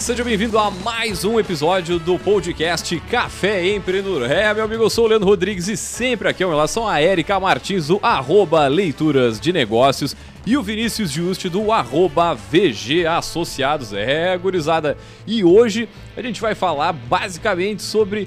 [0.00, 4.30] seja bem-vindo a mais um episódio do podcast Café Empreendedor.
[4.30, 7.02] É, meu amigo, eu sou o Leandro Rodrigues e sempre aqui ao meu são a
[7.02, 10.16] Erika Martins do arroba Leituras de Negócios
[10.46, 13.92] e o Vinícius Juste do arroba VG Associados.
[13.92, 14.96] É, gurizada.
[15.26, 15.86] E hoje
[16.16, 18.26] a gente vai falar basicamente sobre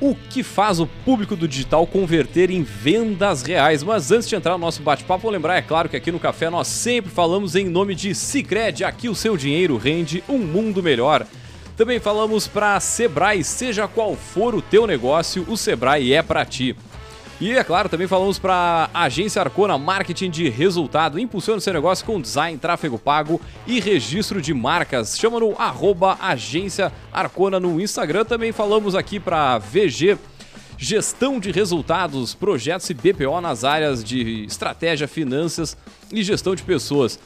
[0.00, 3.82] o que faz o público do digital converter em vendas reais.
[3.82, 6.48] Mas antes de entrar no nosso bate-papo, vou lembrar, é claro, que aqui no Café
[6.48, 8.84] nós sempre falamos em nome de Cicred.
[8.84, 11.26] Aqui o seu dinheiro rende um mundo melhor.
[11.76, 16.76] Também falamos para Sebrae, seja qual for o teu negócio, o Sebrae é para ti.
[17.40, 21.18] E é claro, também falamos para a Agência Arcona Marketing de Resultado.
[21.18, 25.18] Impulsiona o seu negócio com design, tráfego pago e registro de marcas.
[25.18, 28.26] Chama no arroba Agência Arcona no Instagram.
[28.26, 30.18] Também falamos aqui para VG
[30.76, 35.78] Gestão de Resultados, projetos e BPO nas áreas de estratégia, finanças
[36.12, 37.18] e gestão de pessoas.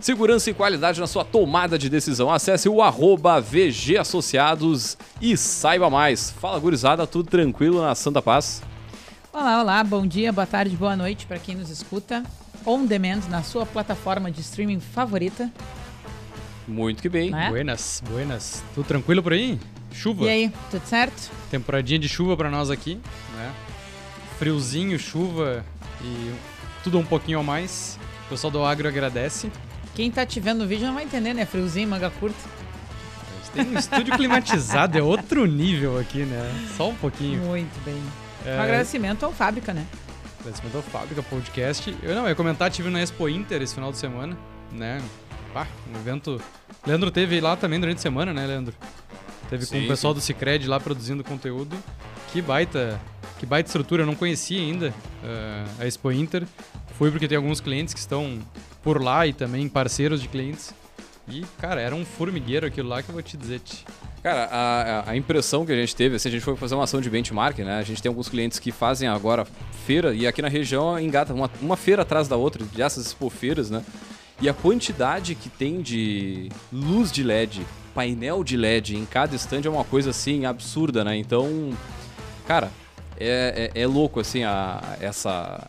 [0.00, 2.28] Segurança e qualidade na sua tomada de decisão.
[2.28, 6.32] Acesse o arroba VG Associados e saiba mais.
[6.40, 8.62] Fala, gurizada, tudo tranquilo na Santa Paz?
[9.32, 12.24] Olá, olá, bom dia, boa tarde, boa noite para quem nos escuta
[12.66, 15.48] on demand na sua plataforma de streaming favorita.
[16.66, 17.30] Muito que bem.
[17.30, 17.48] Né?
[17.48, 18.64] Buenas, buenas.
[18.74, 19.56] Tudo tranquilo por aí?
[19.92, 20.24] Chuva?
[20.24, 21.30] E aí, tudo certo?
[21.48, 22.98] Temporadinha de chuva para nós aqui,
[23.36, 23.52] né?
[24.36, 25.64] Friozinho, chuva
[26.02, 26.34] e
[26.82, 28.00] tudo um pouquinho a mais.
[28.26, 29.48] O pessoal do agro agradece.
[29.94, 31.46] Quem tá te vendo no vídeo não vai entender, né?
[31.46, 32.36] Friozinho, manga curta.
[33.54, 36.68] Tem um estúdio climatizado, é outro nível aqui, né?
[36.76, 37.40] Só um pouquinho.
[37.42, 38.00] Muito bem.
[38.44, 38.56] É...
[38.56, 39.86] Um agradecimento ao Fábrica, né?
[40.40, 41.96] Agradecimento ao Fábrica Podcast.
[42.02, 44.36] Eu não, eu ia comentar, tive na Expo Inter esse final de semana,
[44.72, 45.02] né?
[45.52, 46.40] Pá, um evento.
[46.86, 48.74] Leandro teve lá também durante a semana, né, Leandro?
[49.48, 50.20] Teve sim, com o pessoal sim.
[50.20, 51.76] do Cicred lá produzindo conteúdo.
[52.32, 53.00] Que baita,
[53.38, 56.46] que baita estrutura, eu não conhecia ainda uh, a Expo Inter.
[56.96, 58.38] Fui porque tem alguns clientes que estão
[58.82, 60.72] por lá e também parceiros de clientes.
[61.30, 63.60] E, cara, era um formigueiro aquilo lá que eu vou te dizer.
[63.60, 63.84] -te.
[64.22, 67.00] Cara, a, a impressão que a gente teve, assim, a gente foi fazer uma ação
[67.00, 67.78] de benchmark, né?
[67.78, 69.46] A gente tem alguns clientes que fazem agora
[69.86, 73.82] feira e aqui na região engata uma, uma feira atrás da outra, dessas expofeiras, né?
[74.40, 79.62] E a quantidade que tem de luz de LED, painel de LED em cada stand
[79.64, 81.16] é uma coisa assim absurda, né?
[81.16, 81.70] Então,
[82.46, 82.70] cara,
[83.18, 85.68] é, é, é louco assim a, essa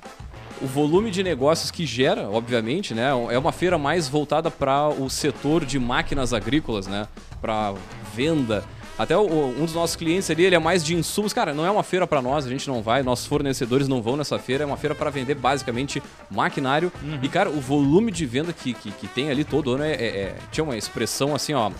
[0.61, 3.09] o volume de negócios que gera, obviamente, né?
[3.29, 7.07] É uma feira mais voltada para o setor de máquinas agrícolas, né?
[7.41, 7.73] Para
[8.13, 8.63] venda.
[8.97, 11.33] Até o, um dos nossos clientes ali, ele é mais de insumos.
[11.33, 14.15] Cara, não é uma feira para nós, a gente não vai, nossos fornecedores não vão
[14.15, 14.63] nessa feira.
[14.63, 16.91] É uma feira para vender basicamente maquinário.
[17.01, 17.19] Uhum.
[17.23, 20.05] E, cara, o volume de venda que, que, que tem ali todo ano é, é,
[20.05, 21.71] é, tinha uma expressão assim, ó,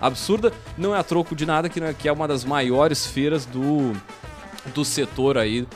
[0.00, 0.52] absurda.
[0.76, 3.92] Não é a troco de nada, que, é, que é uma das maiores feiras do,
[4.74, 5.66] do setor aí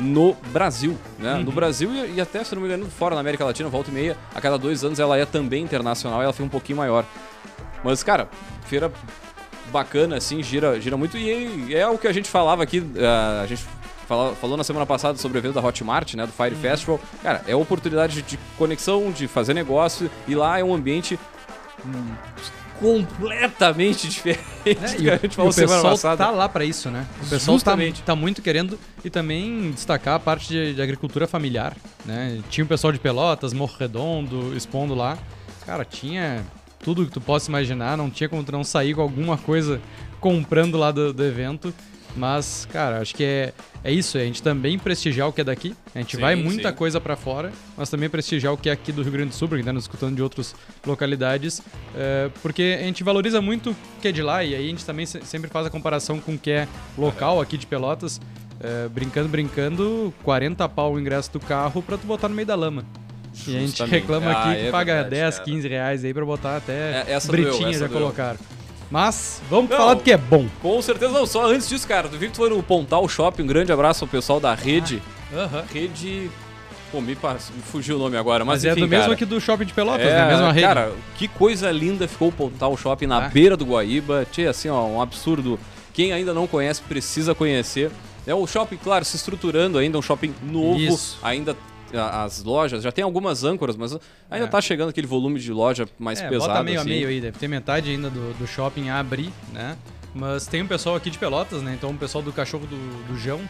[0.00, 1.34] no Brasil, né?
[1.34, 1.44] Uhum.
[1.44, 3.94] No Brasil e, e, até, se não me engano, fora na América Latina, volta e
[3.94, 7.04] meia, a cada dois anos ela é também internacional, ela fica um pouquinho maior.
[7.84, 8.28] Mas, cara,
[8.64, 8.90] feira
[9.70, 11.16] bacana, assim, gira, gira muito.
[11.16, 13.64] E é o que a gente falava aqui, uh, a gente
[14.06, 16.60] falou, falou na semana passada sobre o evento da Hotmart, né, do Fire uhum.
[16.60, 17.00] Festival.
[17.22, 21.18] Cara, é oportunidade de, de conexão, de fazer negócio, e lá é um ambiente
[22.80, 26.24] completamente diferente é, que a gente falou o pessoal passada.
[26.24, 27.06] tá lá para isso, né?
[27.22, 31.76] O pessoal tá, tá, muito querendo e também destacar a parte de, de, agricultura familiar,
[32.04, 32.40] né?
[32.48, 35.18] Tinha o pessoal de Pelotas, Morro Redondo, expondo lá.
[35.66, 36.44] Cara, tinha
[36.82, 39.80] tudo que tu possa imaginar, não tinha como tu não sair com alguma coisa
[40.18, 41.72] comprando lá do, do evento.
[42.16, 43.52] Mas, cara, acho que é,
[43.84, 45.74] é isso, é a gente também prestigiar o que é daqui.
[45.94, 46.74] A gente sim, vai muita sim.
[46.74, 49.48] coisa para fora, mas também prestigiar o que é aqui do Rio Grande do Sul,
[49.48, 50.54] porque tá nos escutando de outras
[50.86, 51.62] localidades,
[51.94, 54.84] é, porque a gente valoriza muito o que é de lá e aí a gente
[54.84, 56.68] também sempre faz a comparação com o que é
[56.98, 58.20] local aqui de Pelotas.
[58.62, 62.54] É, brincando, brincando, 40 pau o ingresso do carro para tu botar no meio da
[62.54, 62.84] lama.
[63.46, 65.44] E a gente reclama aqui ah, que é paga verdade, 10, cara.
[65.44, 68.36] 15 reais aí pra botar até é, britinha já colocar.
[68.90, 70.46] Mas vamos não, falar do que é bom.
[70.60, 71.24] Com certeza não.
[71.24, 73.44] Só antes disso, cara, que tu foi no Pontal Shopping.
[73.44, 75.00] Um grande abraço ao pessoal da rede.
[75.32, 75.64] Ah, uh -huh.
[75.72, 76.30] Rede.
[76.90, 79.14] Pô, me, me, fugiu o nome agora, mas, mas é enfim, é do mesmo cara,
[79.14, 80.26] aqui do Shopping de Pelotas, é, né?
[80.26, 80.66] Mesma rede.
[80.66, 83.28] Cara, que coisa linda ficou o Pontal Shopping na ah.
[83.28, 84.26] beira do Guaíba.
[84.28, 85.56] Tchê, assim, ó, um absurdo.
[85.94, 87.92] Quem ainda não conhece precisa conhecer.
[88.26, 91.18] É o shopping, claro, se estruturando ainda, um shopping novo, Isso.
[91.22, 91.56] ainda
[91.92, 93.96] as lojas, já tem algumas âncoras, mas
[94.30, 94.62] ainda está é.
[94.62, 96.52] chegando aquele volume de loja mais é, pesado.
[96.52, 96.88] Bota meio assim.
[96.88, 99.76] a meio aí, deve ter metade ainda do, do shopping a abrir, né?
[100.14, 101.74] Mas tem um pessoal aqui de Pelotas, né?
[101.74, 103.40] Então o pessoal do cachorro do, do João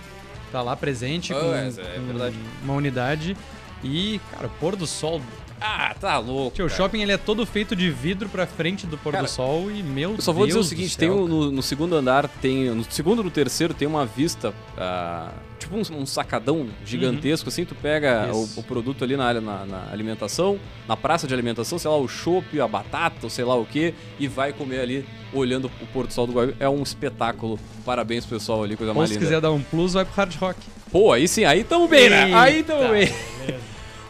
[0.52, 3.37] tá lá presente oh, com, é, com uma unidade.
[3.82, 5.22] E, cara, o pôr do sol
[5.60, 6.56] ah, tá louco.
[6.56, 9.31] Tio, o shopping ele é todo feito de vidro pra frente do pôr cara, do
[9.31, 12.70] sol e meu Eu só vou dizer o seguinte, tem no, no, segundo andar, tem
[12.70, 15.31] no segundo e no terceiro tem uma vista uh,
[15.70, 17.52] tipo um, um sacadão gigantesco, uhum.
[17.52, 20.58] assim, tu pega o, o, produto ali na, na, na, alimentação,
[20.88, 24.26] na praça de alimentação, sei lá, o chopp, a batata, sei lá o que, e
[24.26, 26.55] vai comer ali olhando o pôr do sol do Guaíba.
[26.58, 27.58] É um espetáculo.
[27.84, 29.20] Parabéns, pessoal, ali, coisa Ou mais linda.
[29.20, 30.61] se quiser dar um plus, vai pro hard rock.
[30.90, 32.34] Pô, aí sim, aí tamo bem, né?
[32.34, 33.08] Aí tamo bem.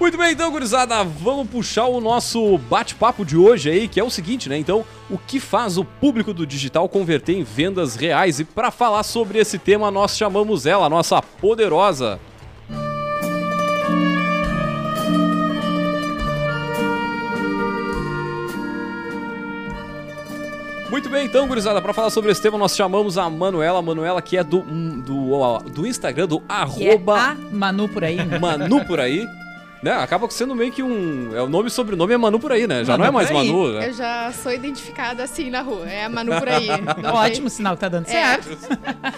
[0.01, 4.09] Muito bem, então, gurizada, vamos puxar o nosso bate-papo de hoje aí, que é o
[4.09, 4.57] seguinte, né?
[4.57, 8.41] Então, o que faz o público do digital converter em vendas reais?
[8.41, 12.19] E para falar sobre esse tema, nós chamamos ela, a nossa poderosa
[20.91, 23.79] Muito bem, então, gurizada, para falar sobre esse tema, nós chamamos a Manuela.
[23.79, 27.17] A Manuela, que é do, do, do Instagram, do é arroba.
[27.17, 28.39] É a Manu por aí, né?
[28.41, 29.25] Manu por aí.
[29.83, 29.93] Né?
[29.93, 31.35] Acaba sendo meio que um.
[31.35, 32.85] É o nome e sobrenome é Manu por aí, né?
[32.85, 33.89] Já Manu não é mais Manu, né?
[33.89, 35.89] Eu já sou identificada assim na rua.
[35.89, 36.69] É a Manu por aí.
[37.15, 38.11] Ótimo sinal que tá dando é.
[38.11, 38.59] certo.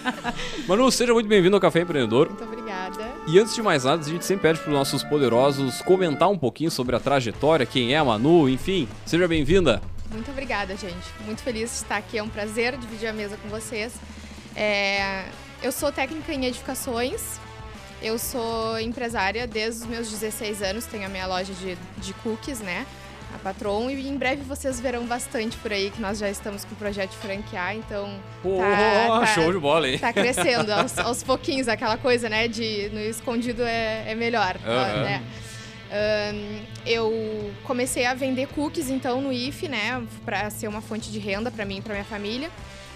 [0.68, 2.28] Manu, seja muito bem-vindo ao Café Empreendedor.
[2.28, 3.10] Muito obrigada.
[3.26, 6.38] E antes de mais nada, a gente sempre pede para os nossos poderosos comentar um
[6.38, 8.88] pouquinho sobre a trajetória, quem é a Manu, enfim.
[9.04, 9.82] Seja bem-vinda.
[10.12, 11.06] Muito obrigada, gente.
[11.24, 12.18] Muito feliz de estar aqui.
[12.18, 13.94] É um prazer dividir a mesa com vocês.
[14.54, 15.24] É...
[15.62, 17.40] Eu sou técnica em edificações,
[18.02, 22.60] eu sou empresária desde os meus 16 anos, tenho a minha loja de, de cookies,
[22.60, 22.86] né?
[23.34, 26.74] A Patron, e em breve vocês verão bastante por aí, que nós já estamos com
[26.74, 28.20] o projeto de franquear, então.
[28.42, 29.98] Tá, tá, show de bola, hein?
[29.98, 32.46] Tá crescendo aos, aos pouquinhos, aquela coisa, né?
[32.46, 34.58] De no escondido é, é melhor.
[34.58, 35.22] Né?
[35.92, 41.18] Um, eu comecei a vender cookies então no IF, né, para ser uma fonte de
[41.18, 42.50] renda para mim e para minha família.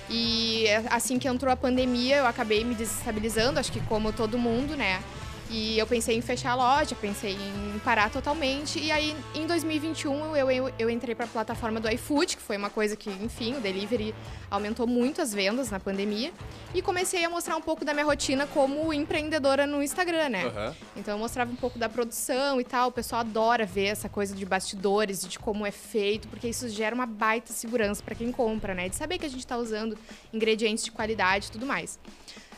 [0.08, 4.76] E assim que entrou a pandemia, eu acabei me desestabilizando, acho que como todo mundo,
[4.76, 5.00] né?
[5.48, 8.80] E eu pensei em fechar a loja, pensei em parar totalmente.
[8.80, 12.56] E aí, em 2021, eu, eu, eu entrei para a plataforma do iFood, que foi
[12.56, 14.12] uma coisa que, enfim, o delivery
[14.50, 16.32] aumentou muito as vendas na pandemia.
[16.74, 20.46] E comecei a mostrar um pouco da minha rotina como empreendedora no Instagram, né?
[20.46, 20.74] Uhum.
[20.96, 22.88] Então, eu mostrava um pouco da produção e tal.
[22.88, 26.68] O pessoal adora ver essa coisa de bastidores e de como é feito, porque isso
[26.68, 28.88] gera uma baita segurança para quem compra, né?
[28.88, 29.96] De saber que a gente está usando
[30.32, 32.00] ingredientes de qualidade e tudo mais.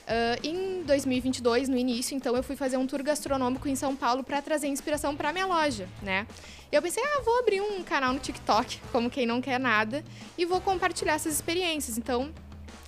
[0.09, 4.25] Uh, em 2022, no início, então, eu fui fazer um tour gastronômico em São Paulo
[4.25, 6.27] para trazer inspiração para minha loja, né?
[6.73, 10.03] E eu pensei, ah, vou abrir um canal no TikTok, como quem não quer nada,
[10.39, 11.99] e vou compartilhar essas experiências.
[11.99, 12.33] Então,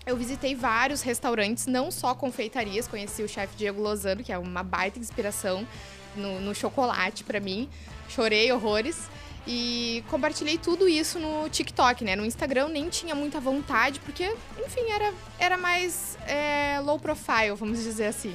[0.06, 4.62] eu visitei vários restaurantes, não só confeitarias, conheci o chefe Diego Lozano, que é uma
[4.62, 5.68] baita inspiração
[6.16, 7.68] no, no chocolate para mim.
[8.08, 9.10] Chorei horrores.
[9.46, 12.14] E compartilhei tudo isso no TikTok, né?
[12.14, 14.24] No Instagram nem tinha muita vontade, porque,
[14.64, 18.34] enfim, era, era mais é, low profile, vamos dizer assim.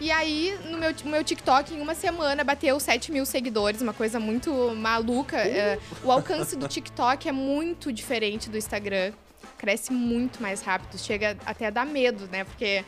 [0.00, 4.20] E aí, no meu, meu TikTok, em uma semana, bateu 7 mil seguidores, uma coisa
[4.20, 5.36] muito maluca.
[5.38, 5.40] Uh.
[5.40, 9.12] É, o alcance do TikTok é muito diferente do Instagram.
[9.56, 12.44] Cresce muito mais rápido, chega até a dar medo, né?
[12.44, 12.84] Porque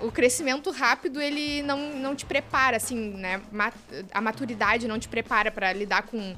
[0.00, 3.40] o crescimento rápido, ele não, não te prepara, assim, né?
[4.12, 6.36] A maturidade não te prepara para lidar com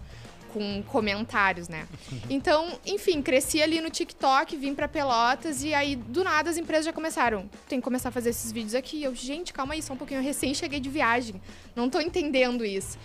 [0.56, 1.86] com comentários, né?
[2.30, 6.86] Então, enfim, cresci ali no TikTok, vim para Pelotas e aí do nada as empresas
[6.86, 9.02] já começaram, tem que começar a fazer esses vídeos aqui.
[9.02, 11.40] Eu, gente, calma aí, só um pouquinho, eu recém cheguei de viagem,
[11.74, 12.98] não tô entendendo isso.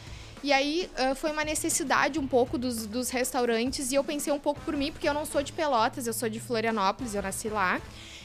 [0.44, 4.59] E aí foi uma necessidade um pouco dos, dos restaurantes e eu pensei um pouco
[4.62, 7.80] por mim, porque eu não sou de Pelotas, eu sou de Florianópolis, eu nasci lá.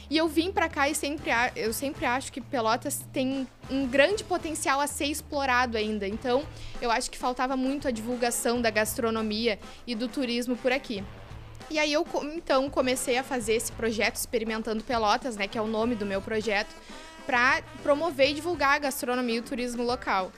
[0.09, 4.23] E eu vim para cá e sempre eu sempre acho que Pelotas tem um grande
[4.23, 6.07] potencial a ser explorado ainda.
[6.07, 6.45] Então,
[6.81, 11.03] eu acho que faltava muito a divulgação da gastronomia e do turismo por aqui.
[11.69, 15.67] E aí eu então comecei a fazer esse projeto experimentando Pelotas, né, que é o
[15.67, 16.73] nome do meu projeto,
[17.27, 20.31] para promover e divulgar a gastronomia e o turismo local.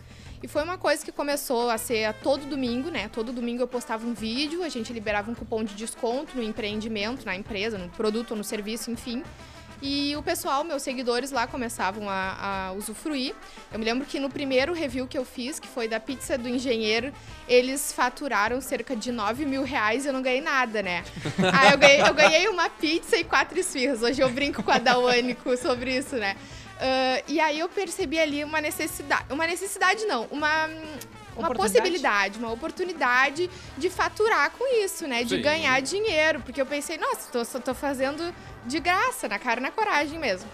[0.42, 3.08] E foi uma coisa que começou a ser a todo domingo, né?
[3.08, 7.26] Todo domingo eu postava um vídeo, a gente liberava um cupom de desconto no empreendimento,
[7.26, 9.24] na empresa, no produto no serviço, enfim.
[9.80, 13.34] E o pessoal, meus seguidores lá, começavam a, a, usufruir.
[13.72, 16.48] Eu me lembro que no primeiro review que eu fiz, que foi da pizza do
[16.48, 17.12] engenheiro,
[17.48, 21.04] eles faturaram cerca de 9 mil reais e eu não ganhei nada, né?
[21.54, 24.02] Aí eu ganhei, eu ganhei uma pizza e quatro esfirras.
[24.02, 26.36] Hoje eu brinco com a Daúnico sobre isso, né?
[26.78, 29.24] Uh, e aí eu percebi ali uma necessidade.
[29.30, 30.68] Uma necessidade não, uma
[31.38, 35.24] uma possibilidade, uma oportunidade de faturar com isso, né?
[35.24, 35.42] De Sim.
[35.42, 36.40] ganhar dinheiro.
[36.40, 38.34] Porque eu pensei, nossa, tô, tô fazendo
[38.66, 40.48] de graça, na cara e na coragem mesmo.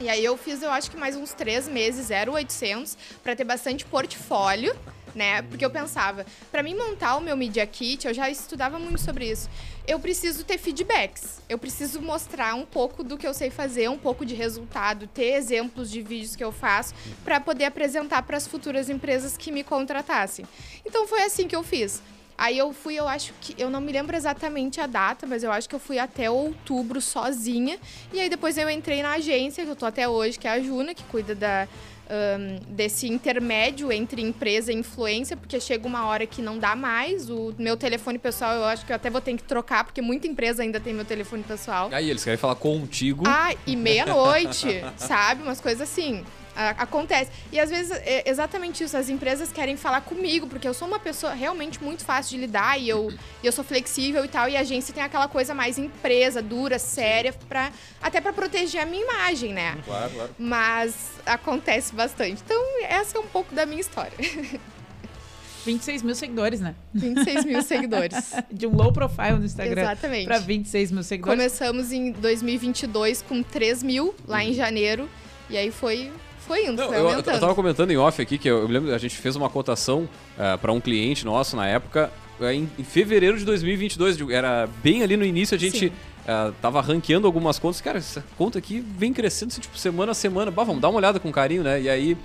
[0.00, 3.84] E aí eu fiz, eu acho que mais uns três meses, 0,800, para ter bastante
[3.84, 4.76] portfólio,
[5.16, 5.42] né?
[5.42, 9.28] Porque eu pensava, para mim montar o meu Media Kit, eu já estudava muito sobre
[9.28, 9.48] isso.
[9.86, 11.40] Eu preciso ter feedbacks.
[11.48, 15.32] Eu preciso mostrar um pouco do que eu sei fazer, um pouco de resultado, ter
[15.34, 16.94] exemplos de vídeos que eu faço
[17.24, 20.44] para poder apresentar para as futuras empresas que me contratassem.
[20.84, 22.02] Então foi assim que eu fiz.
[22.38, 23.54] Aí eu fui, eu acho que.
[23.56, 27.00] Eu não me lembro exatamente a data, mas eu acho que eu fui até outubro
[27.00, 27.78] sozinha.
[28.12, 30.60] E aí depois eu entrei na agência, que eu tô até hoje, que é a
[30.60, 31.66] Juna, que cuida da,
[32.10, 37.28] um, desse intermédio entre empresa e influência, porque chega uma hora que não dá mais.
[37.28, 40.26] O meu telefone pessoal, eu acho que eu até vou ter que trocar, porque muita
[40.26, 41.88] empresa ainda tem meu telefone pessoal.
[41.92, 43.24] Aí eles querem falar contigo.
[43.26, 45.42] Ah, e meia-noite, sabe?
[45.42, 46.24] Umas coisas assim
[46.56, 47.30] acontece.
[47.52, 50.98] E às vezes é exatamente isso, as empresas querem falar comigo, porque eu sou uma
[50.98, 54.56] pessoa realmente muito fácil de lidar e eu, e eu sou flexível e tal, e
[54.56, 57.70] a agência tem aquela coisa mais empresa, dura, séria, pra,
[58.00, 59.76] até para proteger a minha imagem, né?
[59.84, 60.30] Claro, claro.
[60.38, 60.94] Mas
[61.24, 62.42] acontece bastante.
[62.44, 64.12] Então, essa é um pouco da minha história.
[65.66, 66.76] 26 mil seguidores, né?
[66.94, 68.32] 26 mil seguidores.
[68.52, 69.82] De um low profile no Instagram.
[69.82, 70.26] Exatamente.
[70.26, 71.36] Para 26 mil seguidores.
[71.36, 75.08] Começamos em 2022 com 3 mil, lá em janeiro.
[75.50, 76.12] E aí foi
[76.46, 78.94] foi indo, Não, foi eu, eu, tava comentando em off aqui que eu, eu lembro
[78.94, 82.10] a gente fez uma cotação uh, eh, para um cliente nosso na época,
[82.40, 86.80] uh, em, em, fevereiro de 2022, era bem ali no início, a gente uh, tava
[86.80, 87.80] ranqueando algumas contas.
[87.80, 90.50] Cara, essa conta aqui vem crescendo assim, tipo, semana a semana.
[90.50, 91.80] Bah, vamos dar uma olhada com carinho, né?
[91.80, 92.16] E aí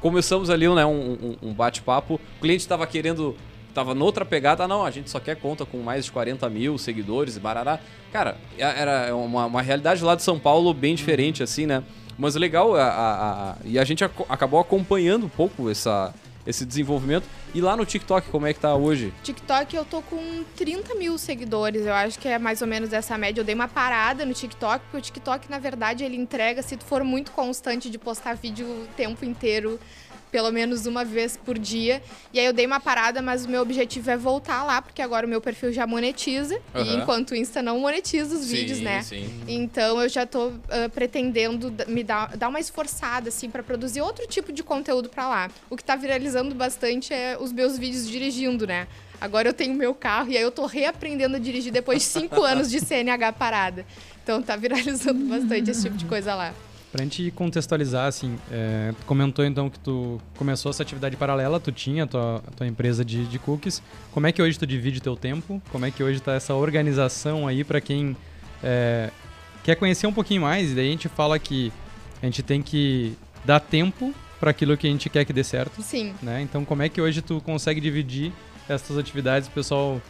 [0.00, 2.14] começamos ali né, um, um, um bate-papo.
[2.14, 3.36] O cliente tava querendo
[3.74, 6.76] tava noutra pegada, ah, não, a gente só quer conta com mais de 40 mil
[6.78, 7.78] seguidores e barará.
[8.12, 11.84] Cara, era uma, uma realidade lá de São Paulo bem diferente, assim, né?
[12.18, 16.12] Mas legal, a, a, a, e a gente ac acabou acompanhando um pouco essa,
[16.44, 17.24] esse desenvolvimento.
[17.54, 19.12] E lá no TikTok, como é que tá hoje?
[19.22, 23.16] TikTok eu tô com 30 mil seguidores, eu acho que é mais ou menos essa
[23.16, 23.40] média.
[23.40, 26.84] Eu dei uma parada no TikTok, porque o TikTok, na verdade, ele entrega, se tu
[26.84, 29.78] for muito constante de postar vídeo o tempo inteiro,
[30.30, 32.02] pelo menos uma vez por dia.
[32.32, 35.26] E aí eu dei uma parada, mas o meu objetivo é voltar lá, porque agora
[35.26, 36.60] o meu perfil já monetiza.
[36.74, 36.84] Uhum.
[36.84, 39.02] E enquanto o Insta não monetiza os sim, vídeos, né?
[39.02, 39.28] Sim.
[39.46, 44.26] Então eu já tô uh, pretendendo me dar, dar uma esforçada, assim, para produzir outro
[44.26, 45.50] tipo de conteúdo para lá.
[45.70, 48.86] O que tá viralizando bastante é os meus vídeos dirigindo, né?
[49.20, 52.42] Agora eu tenho meu carro e aí eu tô reaprendendo a dirigir depois de cinco
[52.44, 53.84] anos de CNH parada.
[54.22, 56.54] Então tá viralizando bastante esse tipo de coisa lá.
[56.90, 61.70] Pra gente contextualizar, assim, é, tu comentou então que tu começou essa atividade paralela, tu
[61.70, 63.82] tinha a tua, a tua empresa de, de cookies.
[64.10, 65.60] Como é que hoje tu divide teu tempo?
[65.70, 68.16] Como é que hoje tá essa organização aí para quem
[68.62, 69.10] é,
[69.62, 70.72] quer conhecer um pouquinho mais?
[70.72, 71.70] E daí a gente fala que
[72.22, 73.14] a gente tem que
[73.44, 75.82] dar tempo para aquilo que a gente quer que dê certo.
[75.82, 76.14] Sim.
[76.22, 76.40] Né?
[76.40, 78.32] Então, como é que hoje tu consegue dividir
[78.66, 80.00] essas atividades, pessoal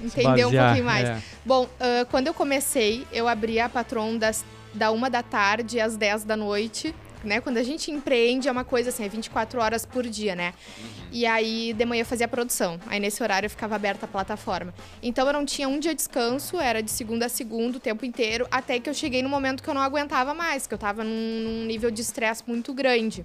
[0.00, 1.08] entender um pouquinho mais.
[1.08, 1.22] É.
[1.44, 5.96] Bom, uh, quando eu comecei, eu abri a Patron das da uma da tarde às
[5.96, 6.94] 10 da noite.
[7.24, 7.40] Né?
[7.40, 10.52] Quando a gente empreende é uma coisa assim, é 24 horas por dia, né?
[10.76, 10.84] Uhum.
[11.12, 12.80] E aí de manhã eu fazia a produção.
[12.86, 14.74] Aí nesse horário ficava aberta a plataforma.
[15.00, 18.04] Então eu não tinha um dia de descanso, era de segunda a segunda o tempo
[18.04, 21.04] inteiro, até que eu cheguei no momento que eu não aguentava mais, que eu tava
[21.04, 23.24] num, num nível de estresse muito grande.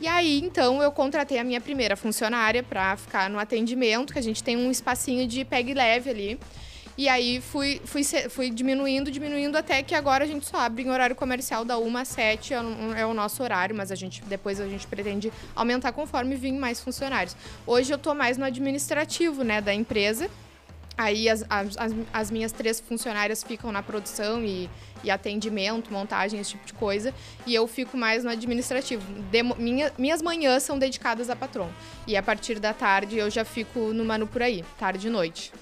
[0.00, 4.22] E aí, então, eu contratei a minha primeira funcionária para ficar no atendimento, que a
[4.22, 6.40] gente tem um espacinho de pegue leve ali.
[6.98, 10.90] E aí fui, fui, fui diminuindo, diminuindo, até que agora a gente só abre em
[10.90, 12.56] horário comercial da 1 às 7, é,
[12.96, 16.80] é o nosso horário, mas a gente depois a gente pretende aumentar conforme vir mais
[16.80, 17.36] funcionários.
[17.64, 20.28] Hoje eu tô mais no administrativo, né, da empresa.
[20.96, 21.76] Aí as, as,
[22.12, 24.68] as minhas três funcionárias ficam na produção e,
[25.04, 27.14] e atendimento, montagem, esse tipo de coisa.
[27.46, 29.04] E eu fico mais no administrativo.
[29.30, 31.70] Demo, minha, minhas manhãs são dedicadas a patrão.
[32.08, 35.52] E a partir da tarde eu já fico no Manu por aí, tarde e noite.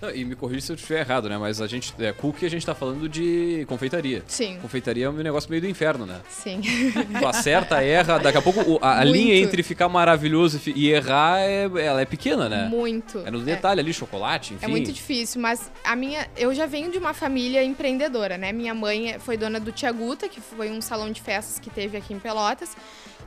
[0.00, 1.36] Não, e me corrija se eu estiver errado, né?
[1.36, 1.92] Mas a gente.
[1.98, 4.22] É, cookie a gente tá falando de confeitaria.
[4.26, 4.58] Sim.
[4.60, 6.20] Confeitaria é um negócio meio do inferno, né?
[6.28, 6.60] Sim.
[7.18, 11.64] Tu acerta, erra, daqui a pouco a, a linha entre ficar maravilhoso e errar, é,
[11.64, 12.68] ela é pequena, né?
[12.68, 13.18] Muito.
[13.26, 13.82] É no detalhe é.
[13.82, 14.64] ali, chocolate, enfim.
[14.64, 16.28] É muito difícil, mas a minha.
[16.36, 18.52] Eu já venho de uma família empreendedora, né?
[18.52, 22.14] Minha mãe foi dona do Tiaguta, que foi um salão de festas que teve aqui
[22.14, 22.76] em Pelotas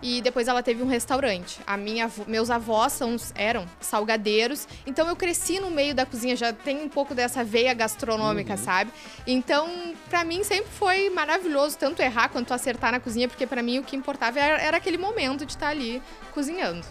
[0.01, 1.59] e depois ela teve um restaurante.
[1.65, 6.51] A minha, meus avós são, eram salgadeiros, então eu cresci no meio da cozinha, já
[6.51, 8.57] tem um pouco dessa veia gastronômica, uhum.
[8.57, 8.91] sabe?
[9.27, 13.79] Então, para mim sempre foi maravilhoso tanto errar quanto acertar na cozinha, porque para mim
[13.79, 16.01] o que importava era, era aquele momento de estar ali
[16.33, 16.85] cozinhando.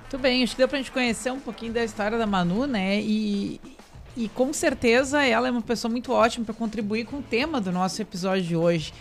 [0.00, 3.00] Muito bem, acho que deu pra gente conhecer um pouquinho da história da Manu, né?
[3.00, 3.58] E,
[4.14, 7.72] e com certeza ela é uma pessoa muito ótima para contribuir com o tema do
[7.72, 8.92] nosso episódio de hoje.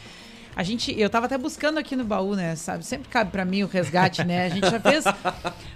[0.54, 2.56] A gente, eu tava até buscando aqui no baú, né?
[2.56, 4.46] Sabe, sempre cabe para mim o resgate, né?
[4.46, 5.06] A gente já fez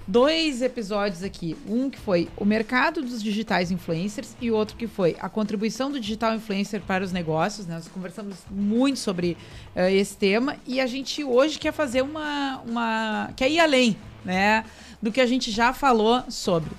[0.05, 1.55] dois episódios aqui.
[1.67, 5.99] Um que foi o mercado dos digitais influencers e outro que foi a contribuição do
[5.99, 7.75] digital influencer para os negócios, né?
[7.75, 9.37] Nós conversamos muito sobre
[9.75, 14.65] uh, esse tema e a gente hoje quer fazer uma, uma quer ir além, né?
[15.01, 16.71] Do que a gente já falou sobre.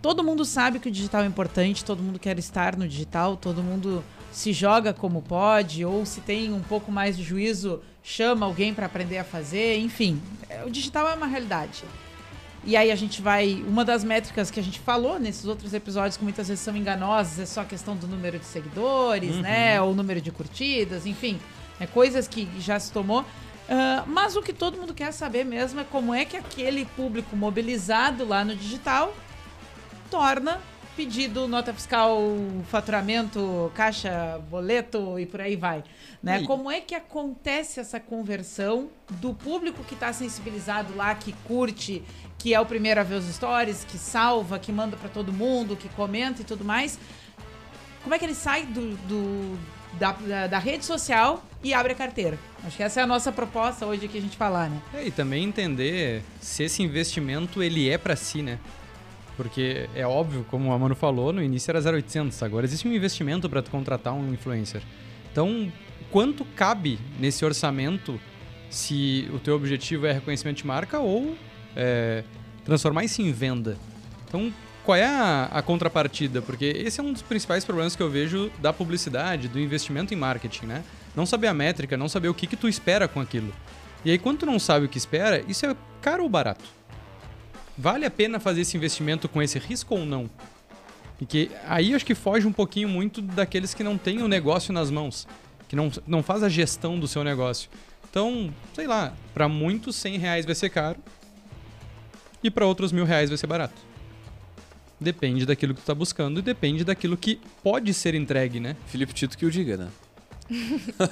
[0.00, 3.62] Todo mundo sabe que o digital é importante, todo mundo quer estar no digital, todo
[3.62, 4.02] mundo
[4.38, 8.86] se joga como pode, ou se tem um pouco mais de juízo, chama alguém para
[8.86, 10.22] aprender a fazer, enfim.
[10.48, 11.82] É, o digital é uma realidade.
[12.62, 13.64] E aí a gente vai.
[13.66, 17.40] Uma das métricas que a gente falou nesses outros episódios, que muitas vezes são enganosas,
[17.40, 19.42] é só a questão do número de seguidores, uhum.
[19.42, 19.82] né?
[19.82, 21.40] Ou número de curtidas, enfim.
[21.80, 23.22] É coisas que já se tomou.
[23.22, 27.34] Uh, mas o que todo mundo quer saber mesmo é como é que aquele público
[27.34, 29.12] mobilizado lá no digital
[30.08, 30.60] torna
[30.98, 32.20] pedido, nota fiscal,
[32.68, 35.84] faturamento, caixa, boleto e por aí vai.
[36.20, 36.42] Né?
[36.42, 42.02] Como é que acontece essa conversão do público que está sensibilizado lá, que curte,
[42.36, 45.76] que é o primeiro a ver os stories, que salva, que manda para todo mundo,
[45.76, 46.98] que comenta e tudo mais?
[48.02, 49.58] Como é que ele sai do, do
[50.00, 52.36] da, da, da, rede social e abre a carteira?
[52.64, 54.82] Acho que essa é a nossa proposta hoje aqui a gente falar, né?
[54.92, 58.58] É, e também entender se esse investimento ele é para si, né?
[59.38, 63.48] Porque é óbvio, como a Manu falou, no início era 0,800, agora existe um investimento
[63.48, 64.82] para tu contratar um influencer.
[65.30, 65.72] Então,
[66.10, 68.20] quanto cabe nesse orçamento
[68.68, 71.36] se o teu objetivo é reconhecimento de marca ou
[71.76, 72.24] é,
[72.64, 73.78] transformar isso em venda?
[74.26, 74.52] Então,
[74.84, 76.42] qual é a, a, contrapartida?
[76.42, 80.16] Porque esse é um dos principais problemas que eu vejo da publicidade, do investimento em
[80.16, 80.82] marketing, né?
[81.14, 83.54] Não saber a métrica, não saber o que, que tu espera com aquilo.
[84.04, 86.77] E aí, quando tu não sabe o que espera, isso é caro ou barato?
[87.78, 90.28] Vale a pena fazer esse investimento com esse risco ou não?
[91.16, 94.90] Porque aí acho que foge um pouquinho muito daqueles que não têm o negócio nas
[94.90, 95.26] mãos,
[95.68, 97.70] que não, não faz a gestão do seu negócio.
[98.10, 100.98] Então, sei lá, para muitos 100 reais vai ser caro
[102.42, 103.80] e para outros mil reais vai ser barato.
[105.00, 108.76] Depende daquilo que tu tá buscando e depende daquilo que pode ser entregue, né?
[108.86, 109.88] Felipe Tito que o diga, né?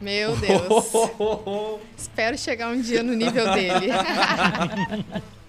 [0.00, 0.92] Meu Deus.
[1.96, 3.86] Espero chegar um dia no nível dele.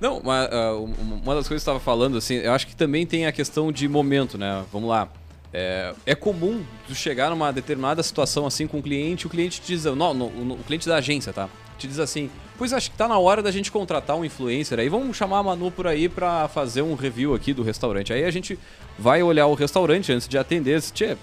[0.00, 3.04] Não, uma, uh, uma das coisas que você estava falando, assim, eu acho que também
[3.04, 4.64] tem a questão de momento, né?
[4.72, 5.08] Vamos lá.
[5.52, 9.68] É, é comum tu chegar numa determinada situação assim com o cliente, o cliente te
[9.68, 11.48] diz, não, no, no, o cliente da agência, tá?
[11.78, 14.88] Te diz assim, pois acho que tá na hora da gente contratar um influencer aí,
[14.88, 18.12] vamos chamar a Manu por aí para fazer um review aqui do restaurante.
[18.12, 18.58] Aí a gente
[18.98, 21.16] vai olhar o restaurante antes de atender, tchê,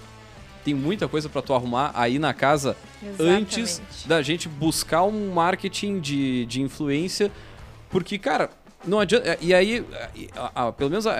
[0.64, 3.62] tem muita coisa para tu arrumar aí na casa Exatamente.
[3.62, 7.32] antes da gente buscar um marketing de, de influência,
[7.92, 8.50] porque, cara,
[8.88, 9.28] não adianta.
[9.28, 9.86] É, e aí,
[10.36, 11.14] a, a, pelo menos a,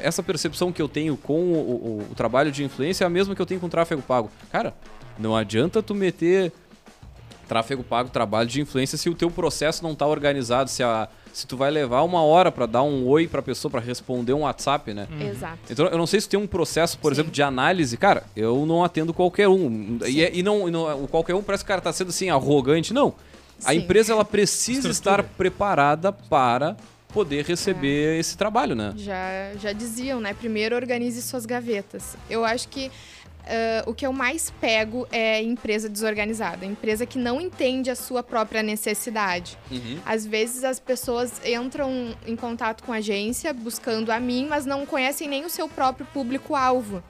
[0.00, 3.34] essa percepção que eu tenho com o, o, o, trabalho de influência é a mesma
[3.34, 4.30] que eu tenho com tráfego pago.
[4.50, 4.74] Cara,
[5.18, 6.52] não adianta tu meter
[7.46, 11.46] tráfego pago, trabalho de influência, se o teu processo não está organizado, se, a, se
[11.46, 14.40] tu vai levar uma hora para dar um oi para a pessoa, para responder um
[14.40, 15.06] WhatsApp, né?
[15.10, 15.28] Uhum.
[15.28, 15.58] Exato.
[15.70, 17.14] Então, eu não sei se tem um processo, por Sim.
[17.14, 17.96] exemplo, de análise.
[17.96, 19.98] Cara, eu não atendo qualquer um.
[20.06, 22.28] E, é, e, não, e não, qualquer um parece que o cara tá sendo assim,
[22.28, 22.92] arrogante.
[22.92, 23.14] Não.
[23.64, 23.78] A Sim.
[23.78, 26.76] empresa ela precisa estar preparada para
[27.08, 28.18] poder receber é.
[28.18, 28.92] esse trabalho, né?
[28.96, 30.34] Já, já diziam, né?
[30.34, 32.16] Primeiro organize suas gavetas.
[32.28, 32.90] Eu acho que
[33.46, 38.22] uh, o que eu mais pego é empresa desorganizada, empresa que não entende a sua
[38.22, 39.56] própria necessidade.
[39.70, 39.98] Uhum.
[40.04, 44.84] Às vezes as pessoas entram em contato com a agência buscando a mim, mas não
[44.84, 47.02] conhecem nem o seu próprio público-alvo.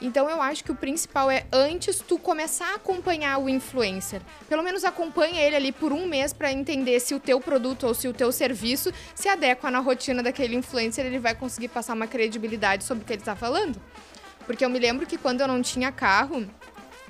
[0.00, 4.20] Então eu acho que o principal é antes tu começar a acompanhar o influencer.
[4.48, 7.94] Pelo menos acompanha ele ali por um mês para entender se o teu produto ou
[7.94, 12.06] se o teu serviço se adequa na rotina daquele influencer, ele vai conseguir passar uma
[12.06, 13.80] credibilidade sobre o que ele está falando.
[14.44, 16.46] Porque eu me lembro que quando eu não tinha carro,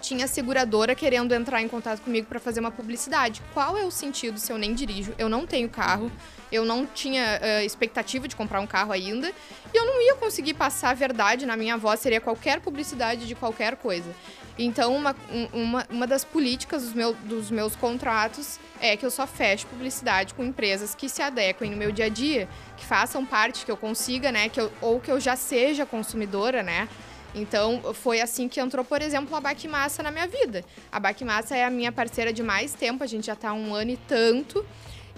[0.00, 3.42] tinha seguradora querendo entrar em contato comigo para fazer uma publicidade.
[3.52, 5.14] Qual é o sentido se eu nem dirijo?
[5.18, 6.11] Eu não tenho carro,
[6.50, 9.32] eu não tinha uh, expectativa de comprar um carro ainda
[9.72, 13.35] e eu não ia conseguir passar a verdade na minha voz, seria qualquer publicidade de
[13.35, 14.11] qualquer coisa.
[14.59, 15.14] Então, uma,
[15.52, 20.32] uma, uma das políticas dos, meu, dos meus contratos é que eu só feche publicidade
[20.32, 23.76] com empresas que se adequem no meu dia a dia, que façam parte, que eu
[23.76, 26.88] consiga, né, que eu, ou que eu já seja consumidora, né,
[27.37, 30.64] então, foi assim que entrou, por exemplo, a Baquimassa na minha vida.
[30.90, 33.75] A Baquimassa é a minha parceira de mais tempo, a gente já está há um
[33.75, 34.64] ano e tanto.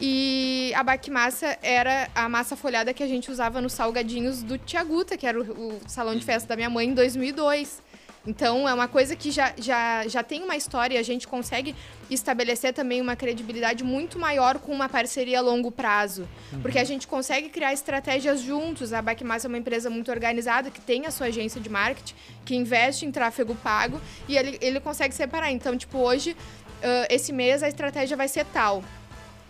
[0.01, 5.17] E a baquimassa era a massa folhada que a gente usava nos salgadinhos do Tiaguta,
[5.17, 7.83] que era o, o salão de festa da minha mãe em 2002.
[8.27, 11.75] Então, é uma coisa que já, já, já tem uma história e a gente consegue
[12.11, 16.29] estabelecer também uma credibilidade muito maior com uma parceria a longo prazo.
[16.53, 16.61] Uhum.
[16.61, 18.93] Porque a gente consegue criar estratégias juntos.
[18.93, 22.55] A Backmass é uma empresa muito organizada, que tem a sua agência de marketing, que
[22.55, 25.51] investe em tráfego pago e ele, ele consegue separar.
[25.51, 28.83] Então, tipo, hoje, uh, esse mês a estratégia vai ser tal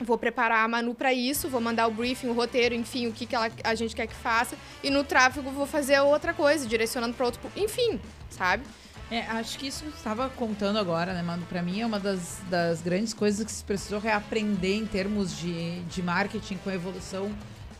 [0.01, 3.27] vou preparar a Manu para isso, vou mandar o briefing, o roteiro, enfim, o que,
[3.27, 4.57] que ela, a gente quer que faça.
[4.83, 7.41] E no tráfego vou fazer outra coisa, direcionando para outro.
[7.57, 8.65] Enfim, sabe?
[9.11, 11.47] É, acho que isso que estava contando agora, né, Manu?
[11.47, 15.81] Para mim é uma das, das grandes coisas que se precisou reaprender em termos de,
[15.85, 17.35] de marketing com a evolução,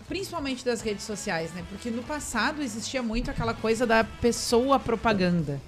[0.09, 1.63] principalmente das redes sociais, né?
[1.69, 5.61] Porque no passado existia muito aquela coisa da pessoa propaganda.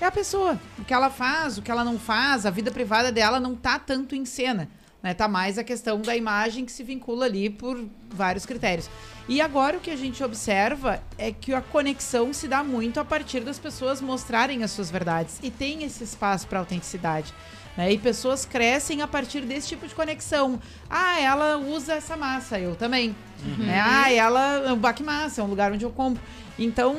[0.00, 3.12] É a pessoa, o que ela faz, o que ela não faz, a vida privada
[3.12, 4.68] dela não tá tanto em cena.
[5.02, 5.14] Né?
[5.14, 8.88] Tá mais a questão da imagem que se vincula ali por vários critérios.
[9.28, 13.04] E agora o que a gente observa é que a conexão se dá muito a
[13.04, 17.32] partir das pessoas mostrarem as suas verdades e tem esse espaço para autenticidade.
[17.76, 17.92] Né?
[17.92, 20.60] E pessoas crescem a partir desse tipo de conexão.
[20.90, 23.14] Ah, ela usa essa massa, eu também.
[23.44, 23.64] Uhum.
[23.64, 23.80] Né?
[23.80, 24.72] Ah, ela.
[24.72, 26.22] O Baque Massa é um lugar onde eu compro.
[26.58, 26.98] Então,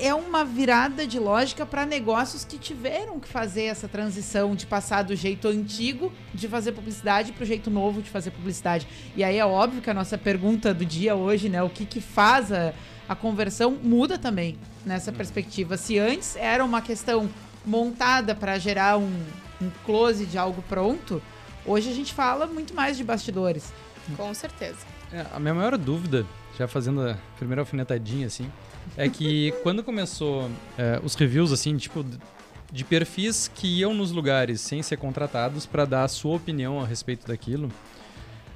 [0.00, 5.02] é uma virada de lógica para negócios que tiveram que fazer essa transição de passar
[5.02, 8.88] do jeito antigo de fazer publicidade para o jeito novo de fazer publicidade.
[9.14, 12.00] E aí é óbvio que a nossa pergunta do dia hoje, né, o que que
[12.00, 12.72] faz a,
[13.06, 15.76] a conversão muda também nessa perspectiva.
[15.76, 17.28] Se antes era uma questão
[17.66, 19.12] montada para gerar um,
[19.60, 21.22] um close de algo pronto,
[21.66, 23.70] hoje a gente fala muito mais de bastidores.
[24.16, 24.99] Com certeza.
[25.12, 26.24] É, a minha maior dúvida,
[26.56, 28.50] já fazendo a primeira alfinetadinha assim,
[28.96, 32.04] é que quando começou é, os reviews, assim, tipo,
[32.72, 36.86] de perfis que iam nos lugares sem ser contratados para dar a sua opinião a
[36.86, 37.70] respeito daquilo,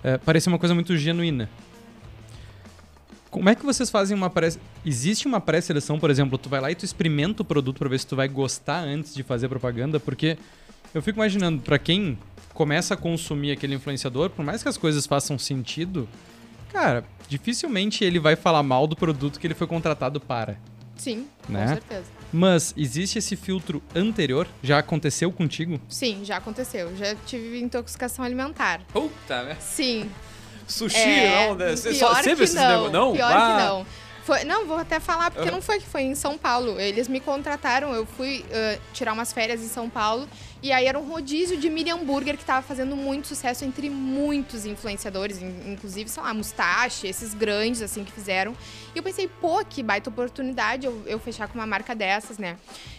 [0.02, 1.50] é, parecia uma coisa muito genuína.
[3.30, 4.50] Como é que vocês fazem uma pré...
[4.86, 7.98] Existe uma pré-seleção, por exemplo, tu vai lá e tu experimenta o produto para ver
[7.98, 10.38] se tu vai gostar antes de fazer propaganda, porque
[10.94, 12.16] eu fico imaginando, para quem
[12.52, 16.08] começa a consumir aquele influenciador, por mais que as coisas façam sentido,
[16.74, 20.58] cara, dificilmente ele vai falar mal do produto que ele foi contratado para.
[20.96, 21.62] Sim, né?
[21.62, 22.06] com certeza.
[22.32, 24.48] Mas existe esse filtro anterior?
[24.62, 25.80] Já aconteceu contigo?
[25.88, 26.94] Sim, já aconteceu.
[26.96, 28.80] Já tive intoxicação alimentar.
[28.92, 29.56] Puta, né?
[29.60, 30.10] Sim.
[30.66, 31.76] Sushi, é, não, né?
[31.76, 33.12] Você só sempre esses não, não?
[33.12, 33.36] Pior ah.
[33.36, 33.86] que não.
[34.24, 35.56] Foi, não, vou até falar, porque uhum.
[35.56, 36.80] não foi que foi em São Paulo.
[36.80, 40.26] Eles me contrataram, eu fui uh, tirar umas férias em São Paulo
[40.64, 44.64] e aí era um rodízio de Miriam Burger que estava fazendo muito sucesso entre muitos
[44.64, 48.56] influenciadores, inclusive, sei lá, Mustache, esses grandes, assim, que fizeram.
[48.94, 52.56] E eu pensei, pô, que baita oportunidade eu, eu fechar com uma marca dessas, né?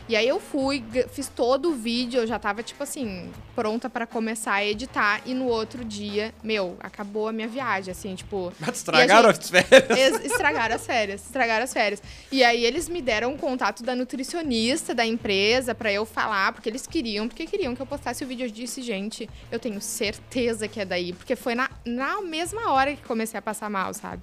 [0.07, 4.05] E aí eu fui, fiz todo o vídeo, eu já tava, tipo assim, pronta para
[4.05, 5.21] começar a editar.
[5.25, 8.53] E no outro dia, meu, acabou a minha viagem, assim, tipo.
[8.59, 10.25] Mas estragaram gente, as férias?
[10.25, 12.03] Estragaram as férias, estragaram as férias.
[12.31, 16.69] E aí eles me deram o contato da nutricionista da empresa para eu falar, porque
[16.69, 18.45] eles queriam, porque queriam que eu postasse o vídeo.
[18.45, 21.13] Eu disse, gente, eu tenho certeza que é daí.
[21.13, 24.21] Porque foi na, na mesma hora que comecei a passar mal, sabe?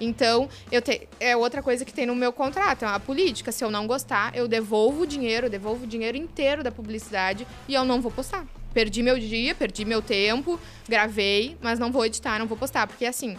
[0.00, 3.50] Então, eu te, é outra coisa que tem no meu contrato, é uma política.
[3.52, 7.46] Se eu não gostar, eu devolvo o dinheiro, eu devolvo o dinheiro inteiro da publicidade
[7.66, 8.44] e eu não vou postar.
[8.74, 12.86] Perdi meu dia, perdi meu tempo, gravei, mas não vou editar, não vou postar.
[12.86, 13.38] Porque assim,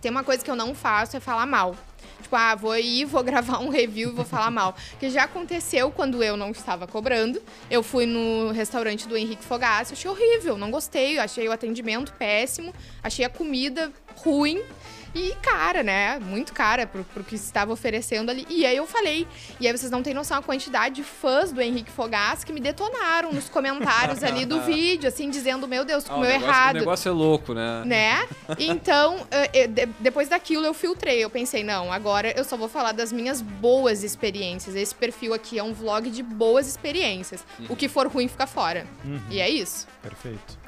[0.00, 1.76] tem uma coisa que eu não faço é falar mal.
[2.22, 4.74] Tipo, ah, vou ir, vou gravar um review e vou falar mal.
[4.98, 7.42] Que já aconteceu quando eu não estava cobrando.
[7.70, 12.74] Eu fui no restaurante do Henrique Fogassi, achei horrível, não gostei, achei o atendimento péssimo,
[13.02, 14.62] achei a comida ruim.
[15.14, 16.18] E cara, né?
[16.18, 18.46] Muito cara pro, pro que estava oferecendo ali.
[18.48, 19.26] E aí eu falei.
[19.60, 22.60] E aí vocês não têm noção a quantidade de fãs do Henrique Fogas que me
[22.60, 26.76] detonaram nos comentários ali do vídeo, assim, dizendo: Meu Deus, comeu ah, errado.
[26.76, 27.84] O negócio é louco, né?
[27.84, 28.28] Né?
[28.58, 29.68] Então, eu,
[30.00, 31.22] depois daquilo eu filtrei.
[31.22, 34.74] Eu pensei: Não, agora eu só vou falar das minhas boas experiências.
[34.74, 37.44] Esse perfil aqui é um vlog de boas experiências.
[37.58, 37.66] Uhum.
[37.70, 38.86] O que for ruim fica fora.
[39.04, 39.20] Uhum.
[39.30, 39.86] E é isso.
[40.02, 40.62] Perfeito.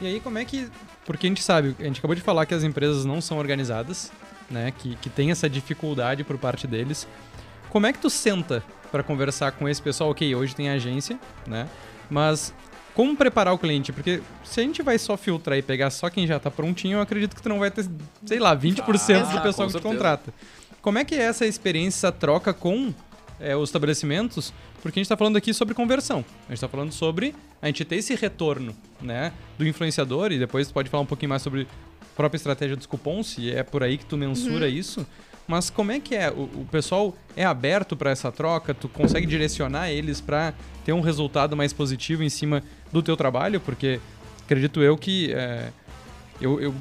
[0.00, 0.70] E aí, como é que
[1.04, 4.12] porque a gente sabe, a gente acabou de falar que as empresas não são organizadas,
[4.50, 4.72] né?
[4.76, 7.06] Que, que tem essa dificuldade por parte deles.
[7.68, 10.10] Como é que tu senta para conversar com esse pessoal?
[10.10, 11.68] Ok, hoje tem agência, né?
[12.10, 12.52] Mas
[12.94, 13.92] como preparar o cliente?
[13.92, 17.00] Porque se a gente vai só filtrar e pegar só quem já está prontinho, eu
[17.00, 17.88] acredito que tu não vai ter,
[18.26, 20.34] sei lá, 20% ah, do pessoal que tu contrata.
[20.82, 22.92] Como é que é essa experiência, essa troca com
[23.38, 26.24] é, os estabelecimentos porque a gente está falando aqui sobre conversão.
[26.40, 30.68] A gente está falando sobre a gente ter esse retorno né, do influenciador, e depois
[30.68, 33.82] tu pode falar um pouquinho mais sobre a própria estratégia dos cupons, se é por
[33.82, 34.72] aí que tu mensura uhum.
[34.72, 35.06] isso.
[35.46, 36.30] Mas como é que é?
[36.30, 38.72] O, o pessoal é aberto para essa troca?
[38.72, 42.62] Tu consegue direcionar eles para ter um resultado mais positivo em cima
[42.92, 43.60] do teu trabalho?
[43.60, 44.00] Porque
[44.44, 45.72] acredito eu que é,
[46.40, 46.74] eu, eu,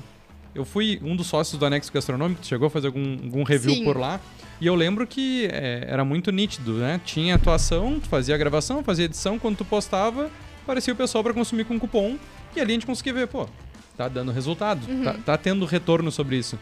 [0.54, 3.84] eu fui um dos sócios do Anexo Gastronômico, chegou a fazer algum, algum review Sim.
[3.84, 4.22] por lá.
[4.62, 7.00] E eu lembro que é, era muito nítido, né?
[7.06, 10.30] Tinha atuação, tu fazia a gravação, fazia edição, quando tu postava,
[10.64, 12.18] aparecia o pessoal para consumir com cupom,
[12.56, 13.48] e ali a gente conseguia ver, pô,
[13.96, 15.04] tá dando resultado, uhum.
[15.04, 16.60] tá, tá tendo retorno sobre isso.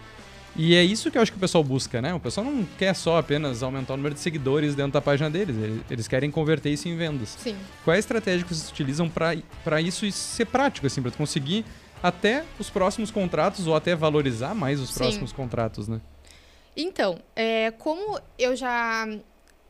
[0.55, 2.13] E é isso que eu acho que o pessoal busca, né?
[2.13, 5.55] O pessoal não quer só apenas aumentar o número de seguidores dentro da página deles,
[5.89, 7.37] eles querem converter isso em vendas.
[7.37, 7.55] Sim.
[7.83, 11.63] Qual é a estratégia que vocês utilizam para isso ser prático, assim, para conseguir
[12.01, 14.97] até os próximos contratos ou até valorizar mais os Sim.
[14.99, 15.99] próximos contratos, né?
[16.79, 19.09] Então, é, como eu já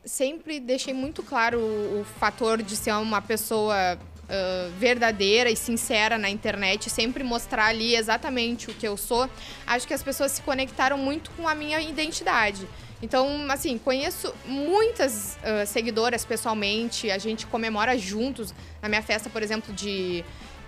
[0.04, 6.18] sempre deixei muito claro o, o fator de ser uma pessoa uh, verdadeira e sincera
[6.18, 9.28] na internet, sempre mostrar ali exatamente o que eu sou,
[9.66, 12.68] acho que as pessoas se conectaram muito com a minha identidade.
[13.00, 18.52] Então, assim, conheço muitas uh, seguidoras pessoalmente, a gente comemora juntos.
[18.82, 20.22] Na minha festa, por exemplo, de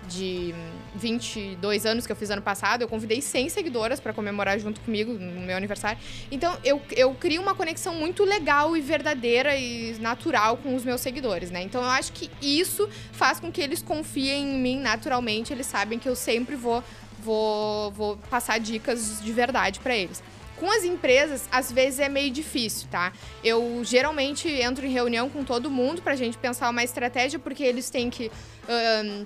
[0.07, 0.53] de
[0.95, 5.13] 22 anos que eu fiz ano passado, eu convidei 100 seguidoras para comemorar junto comigo
[5.13, 5.99] no meu aniversário.
[6.31, 11.01] Então, eu, eu crio uma conexão muito legal e verdadeira e natural com os meus
[11.01, 11.61] seguidores, né?
[11.61, 15.53] Então, eu acho que isso faz com que eles confiem em mim naturalmente.
[15.53, 16.83] Eles sabem que eu sempre vou,
[17.19, 20.21] vou, vou passar dicas de verdade para eles.
[20.57, 23.11] Com as empresas, às vezes é meio difícil, tá?
[23.43, 27.89] Eu geralmente entro em reunião com todo mundo pra gente pensar uma estratégia, porque eles
[27.89, 28.31] têm que.
[28.69, 29.25] Um,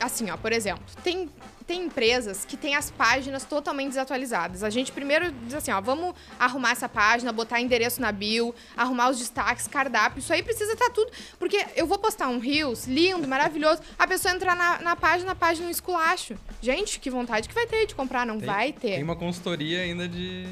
[0.00, 1.30] assim, ó, por exemplo, tem
[1.66, 4.62] tem empresas que têm as páginas totalmente desatualizadas.
[4.62, 9.08] A gente primeiro diz assim, ó, vamos arrumar essa página, botar endereço na bio, arrumar
[9.08, 10.18] os destaques, cardápio.
[10.18, 11.10] Isso aí precisa estar tá tudo.
[11.38, 15.34] Porque eu vou postar um Reels lindo, maravilhoso, a pessoa entrar na, na página, a
[15.34, 16.36] página um esculacho.
[16.60, 18.96] Gente, que vontade que vai ter de comprar, não tem, vai ter.
[18.96, 20.46] Tem uma consultoria ainda de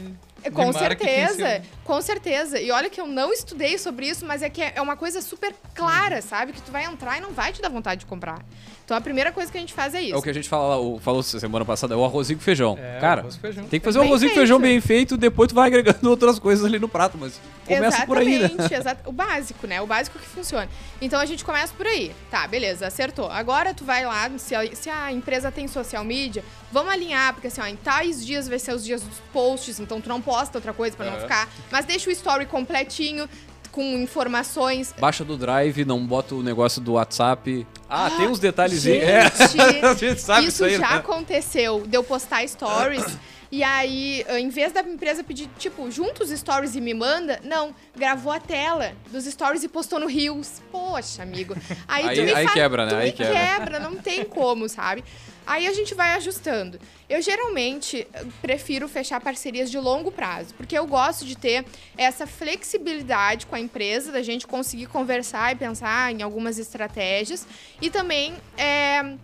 [0.51, 2.61] com certeza, com certeza.
[2.61, 5.55] E olha que eu não estudei sobre isso, mas é que é uma coisa super
[5.75, 6.53] clara, sabe?
[6.53, 8.45] Que tu vai entrar e não vai te dar vontade de comprar.
[8.93, 10.15] Então a primeira coisa que a gente faz é isso.
[10.15, 12.79] É o que a gente fala, falou semana passada, é o arrozinho com feijão.
[12.79, 13.65] É, Cara, feijão.
[13.65, 16.63] tem que fazer o arrozinho com feijão bem feito, depois tu vai agregando outras coisas
[16.63, 18.51] ali no prato, mas começa Exatamente, por aí, né?
[18.71, 19.81] Exatamente, o básico, né?
[19.81, 20.69] O básico que funciona.
[21.01, 22.13] Então a gente começa por aí.
[22.31, 23.31] Tá, beleza, acertou.
[23.31, 27.47] Agora tu vai lá, se a, se a empresa tem social media, vamos alinhar, porque
[27.47, 30.59] assim, ó, em tais dias vai ser os dias dos posts, então tu não posta
[30.59, 31.49] outra coisa para não ficar.
[31.71, 33.27] Mas deixa o story completinho,
[33.73, 34.95] com informações.
[35.01, 37.67] Baixa do Drive, não bota o negócio do WhatsApp.
[37.95, 38.81] Ah, tem uns detalhes.
[38.81, 39.27] Gente, é.
[39.85, 40.97] a gente sabe isso, isso aí, já né?
[40.97, 41.85] aconteceu.
[41.87, 43.05] De eu postar stories.
[43.53, 47.75] E aí, em vez da empresa pedir, tipo, junta os stories e me manda, não,
[47.95, 50.63] gravou a tela dos stories e postou no Reels.
[50.73, 51.55] Poxa, amigo.
[51.87, 52.97] Aí, aí, aí fala, quebra, né?
[52.97, 53.35] Aí quebra.
[53.35, 55.05] quebra, não tem como, sabe?
[55.47, 56.81] Aí a gente vai ajustando.
[57.11, 58.07] Eu geralmente
[58.41, 61.65] prefiro fechar parcerias de longo prazo, porque eu gosto de ter
[61.99, 67.47] essa flexibilidade com a empresa, da gente conseguir conversar e pensar em algumas estratégias.
[67.83, 69.15] E também é,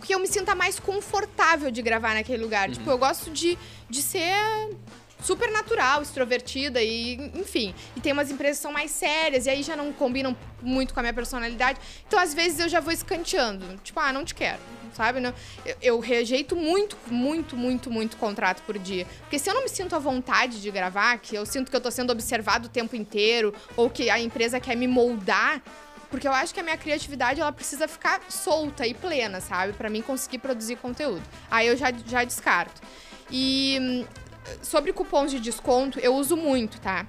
[0.00, 2.68] que eu me sinta mais confortável de gravar naquele lugar.
[2.68, 2.74] Uhum.
[2.74, 3.58] Tipo, eu gosto de,
[3.88, 4.34] de ser
[5.22, 7.74] super natural, extrovertida e, enfim.
[7.94, 11.00] E tem umas empresas que são mais sérias e aí já não combinam muito com
[11.00, 11.78] a minha personalidade.
[12.06, 13.78] Então, às vezes, eu já vou escanteando.
[13.82, 14.60] Tipo, ah, não te quero
[14.92, 15.20] sabe?
[15.20, 15.32] Não,
[15.64, 19.06] eu, eu, rejeito muito, muito, muito, muito contrato por dia.
[19.20, 21.80] Porque se eu não me sinto à vontade de gravar, que eu sinto que eu
[21.80, 25.62] tô sendo observado o tempo inteiro, ou que a empresa quer me moldar,
[26.10, 29.72] porque eu acho que a minha criatividade ela precisa ficar solta e plena, sabe?
[29.72, 31.22] para mim conseguir produzir conteúdo.
[31.50, 32.80] Aí eu já, já descarto.
[33.30, 34.04] E hum,
[34.62, 37.06] sobre cupons de desconto, eu uso muito, tá?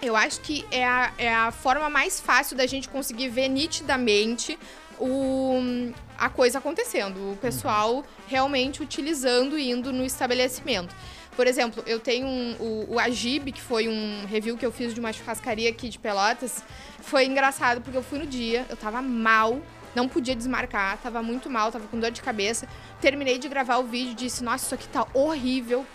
[0.00, 4.56] Eu acho que é a, é a forma mais fácil da gente conseguir ver nitidamente
[5.00, 10.94] o, a coisa acontecendo, o pessoal realmente utilizando e indo no estabelecimento.
[11.34, 14.92] Por exemplo, eu tenho um, o, o Agib, que foi um review que eu fiz
[14.92, 16.64] de uma churrascaria aqui de Pelotas.
[17.08, 19.60] Foi engraçado porque eu fui no dia, eu tava mal,
[19.94, 22.68] não podia desmarcar, tava muito mal, tava com dor de cabeça.
[23.00, 25.86] Terminei de gravar o vídeo disse: Nossa, isso aqui tá horrível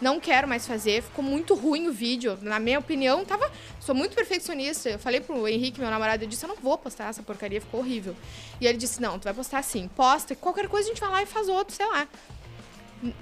[0.00, 2.38] não quero mais fazer, ficou muito ruim o vídeo.
[2.40, 3.50] Na minha opinião, tava.
[3.80, 4.90] Sou muito perfeccionista.
[4.90, 7.80] Eu falei pro Henrique, meu namorado, eu disse, eu não vou postar essa porcaria, ficou
[7.80, 8.14] horrível.
[8.60, 11.22] E ele disse, não, tu vai postar sim, posta, qualquer coisa a gente vai lá
[11.22, 12.06] e faz outro, sei lá.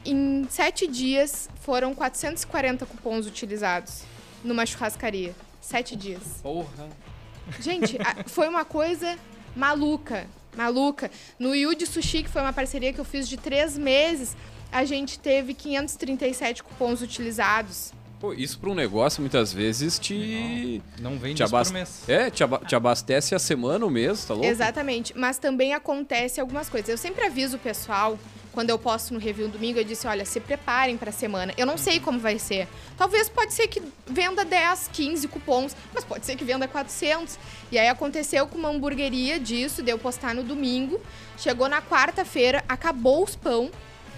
[0.04, 4.02] Em sete dias foram 440 cupons utilizados
[4.44, 5.34] numa churrascaria.
[5.60, 6.40] Sete dias.
[6.42, 6.88] Porra!
[7.60, 9.16] Gente, foi uma coisa
[9.54, 10.26] maluca.
[10.56, 11.10] Maluca.
[11.38, 14.36] No Yudi Sushi, que foi uma parceria que eu fiz de três meses,
[14.72, 17.92] a gente teve 537 cupons utilizados.
[18.18, 20.82] Pô, isso para um negócio muitas vezes te.
[20.98, 22.10] Não, não vende te abastece.
[22.10, 24.48] É, te, aba te abastece a semana, o mês, tá louco?
[24.48, 25.12] Exatamente.
[25.16, 26.88] Mas também acontece algumas coisas.
[26.88, 28.18] Eu sempre aviso o pessoal,
[28.56, 31.52] quando eu posto no review domingo, eu disse: olha, se preparem para a semana.
[31.58, 32.66] Eu não sei como vai ser.
[32.96, 37.38] Talvez pode ser que venda 10, 15 cupons, mas pode ser que venda 400.
[37.70, 40.98] E aí aconteceu com uma hamburgueria disso, deu postar no domingo.
[41.36, 43.70] Chegou na quarta-feira, acabou os pão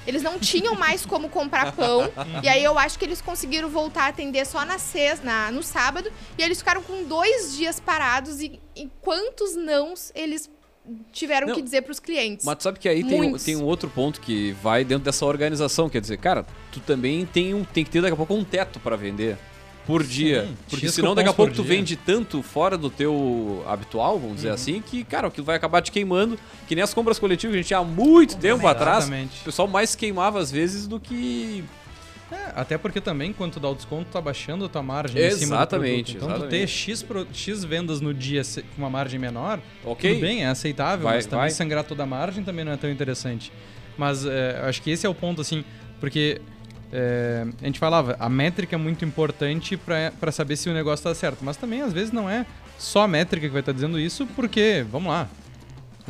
[0.06, 2.10] eles não tinham mais como comprar pão.
[2.42, 5.62] e aí eu acho que eles conseguiram voltar a atender só na sexta, na, no
[5.62, 6.10] sábado.
[6.38, 8.40] E eles ficaram com dois dias parados.
[8.40, 10.48] E, e quantos nãos eles
[11.12, 12.44] tiveram não, que dizer para os clientes.
[12.44, 15.88] Mas tu sabe que aí tem, tem um outro ponto que vai dentro dessa organização,
[15.88, 18.78] quer dizer, cara, tu também tem, um, tem que ter daqui a pouco um teto
[18.80, 19.36] para vender
[19.88, 20.42] por dia.
[20.42, 21.76] Sim, porque senão daqui a pouco tu dia.
[21.76, 24.54] vende tanto fora do teu habitual, vamos dizer uhum.
[24.54, 26.38] assim, que, cara, aquilo vai acabar te queimando.
[26.68, 29.08] Que nem as compras coletivas que a gente tinha há muito tempo atrás.
[29.08, 31.64] O pessoal mais queimava às vezes do que.
[32.30, 35.42] É, até porque também, quando tu dá o desconto, tá baixando a tua margem exatamente,
[35.42, 36.10] em cima do produto.
[36.10, 36.46] Então, exatamente.
[36.46, 38.42] tu ter X, pro, X vendas no dia
[38.74, 40.12] com uma margem menor, okay.
[40.12, 41.50] tudo bem, é aceitável, vai, mas também vai.
[41.50, 43.50] sangrar toda a margem também não é tão interessante.
[43.96, 45.64] Mas é, acho que esse é o ponto, assim,
[45.98, 46.40] porque
[46.92, 51.14] é, a gente falava, a métrica é muito importante para saber se o negócio está
[51.14, 52.46] certo, mas também às vezes não é
[52.78, 55.28] só a métrica que vai estar tá dizendo isso, porque, vamos lá,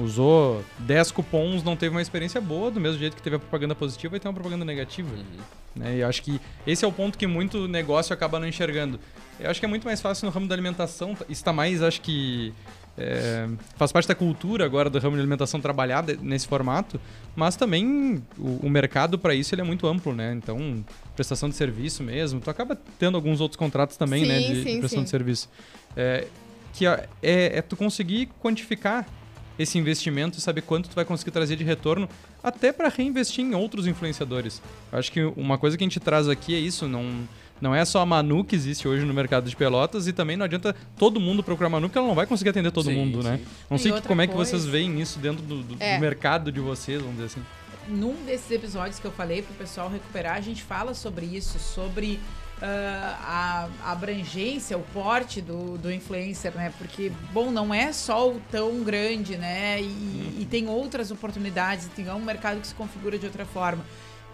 [0.05, 3.75] usou 10 cupons, não teve uma experiência boa, do mesmo jeito que teve a propaganda
[3.75, 5.09] positiva e tem uma propaganda negativa.
[5.15, 5.25] Uhum.
[5.77, 5.97] Né?
[5.97, 8.99] E eu acho que esse é o ponto que muito negócio acaba não enxergando.
[9.39, 12.53] Eu acho que é muito mais fácil no ramo da alimentação, está mais, acho que
[12.99, 17.01] é, faz parte da cultura agora do ramo de alimentação trabalhar nesse formato,
[17.37, 20.35] mas também o, o mercado para isso ele é muito amplo, né?
[20.35, 20.85] Então,
[21.15, 24.39] prestação de serviço mesmo, tu acaba tendo alguns outros contratos também, sim, né?
[24.41, 25.05] De, sim, de prestação sim.
[25.05, 25.49] de serviço.
[25.97, 26.27] É,
[26.73, 29.07] que é, é, é tu conseguir quantificar
[29.59, 32.09] esse investimento e saber quanto tu vai conseguir trazer de retorno,
[32.43, 34.63] até para reinvestir em outros influenciadores.
[34.93, 37.27] Eu acho que uma coisa que a gente traz aqui é isso, não
[37.61, 40.45] não é só a Manu que existe hoje no mercado de pelotas e também não
[40.45, 43.37] adianta todo mundo procurar Manu, porque ela não vai conseguir atender todo sim, mundo, né?
[43.37, 43.43] sim.
[43.43, 43.49] né?
[43.69, 45.97] Não e sei que, como é que vocês veem isso dentro do, do, é.
[45.97, 47.43] do, mercado de vocês, vamos dizer assim.
[47.89, 51.59] Num desses episódios que eu falei para o pessoal recuperar, a gente fala sobre isso,
[51.59, 52.21] sobre
[52.59, 56.73] Uh, a, a, abrangência, o porte do, do influencer, né?
[56.77, 59.81] Porque, bom, não é só o tão grande, né?
[59.81, 60.41] E, hum.
[60.41, 63.85] e tem outras oportunidades, tem um mercado que se configura de outra forma.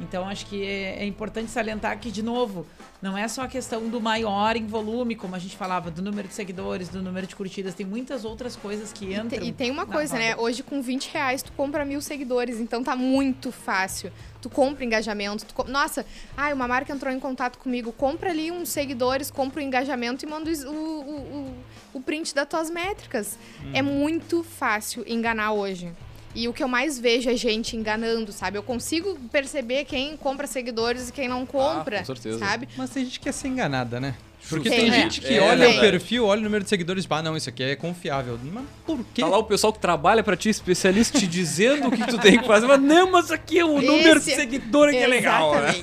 [0.00, 2.66] Então, acho que é, é, importante salientar que, de novo,
[3.00, 6.26] não é só a questão do maior em volume, como a gente falava, do número
[6.26, 9.26] de seguidores, do número de curtidas, tem muitas outras coisas que entram.
[9.26, 10.28] E tem, e tem uma coisa, roda.
[10.28, 10.36] né?
[10.36, 14.10] Hoje, com 20 reais, tu compra mil seguidores, então tá muito fácil.
[14.44, 15.46] Tu compra engajamento.
[15.46, 16.04] Tu Nossa,
[16.36, 20.28] ai, uma marca entrou em contato comigo, compra ali uns seguidores, compra o engajamento e
[20.28, 21.54] manda o, o, o,
[21.94, 23.38] o print das tuas métricas.
[23.64, 23.70] Hum.
[23.72, 25.90] É muito fácil enganar hoje.
[26.34, 28.58] E o que eu mais vejo é gente enganando, sabe?
[28.58, 32.38] Eu consigo perceber quem compra seguidores e quem não compra, ah, com certeza.
[32.38, 32.68] sabe?
[32.76, 34.14] Mas tem gente que quer ser enganada, né?
[34.48, 37.08] Porque tem, tem gente que é, olha o perfil, olha o número de seguidores e
[37.10, 38.38] ah, não, isso aqui é confiável.
[38.42, 39.22] Mas por quê?
[39.22, 42.38] Tá lá o pessoal que trabalha pra ti, especialista, te dizendo o que tu tem
[42.38, 42.66] que fazer.
[42.66, 43.86] Mas não, mas aqui é o Esse...
[43.86, 45.54] número de seguidores que é legal.
[45.54, 45.74] Né?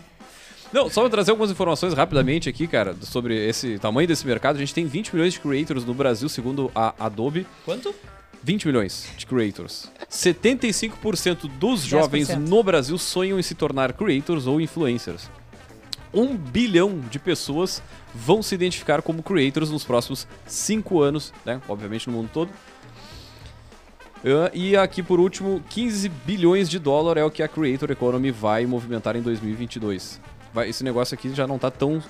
[0.72, 4.54] Não, só pra trazer algumas informações rapidamente aqui, cara, sobre esse tamanho desse mercado.
[4.54, 7.44] A gente tem 20 milhões de creators no Brasil, segundo a Adobe.
[7.64, 7.92] Quanto?
[8.42, 9.90] 20 milhões de creators.
[10.08, 12.36] 75% dos jovens 10%.
[12.36, 15.28] no Brasil sonham em se tornar creators ou influencers.
[16.12, 17.82] Um bilhão de pessoas
[18.14, 21.60] vão se identificar como creators nos próximos 5 anos, né?
[21.68, 22.50] Obviamente no mundo todo.
[24.20, 28.30] Uh, e aqui por último, 15 bilhões de dólar é o que a Creator Economy
[28.30, 30.20] vai movimentar em 2022.
[30.52, 32.02] Vai, esse negócio aqui já não está tão,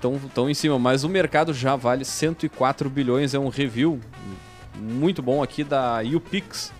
[0.00, 3.98] tão, tão em cima, mas o mercado já vale 104 bilhões, é um review
[4.76, 6.72] muito bom aqui da UPix,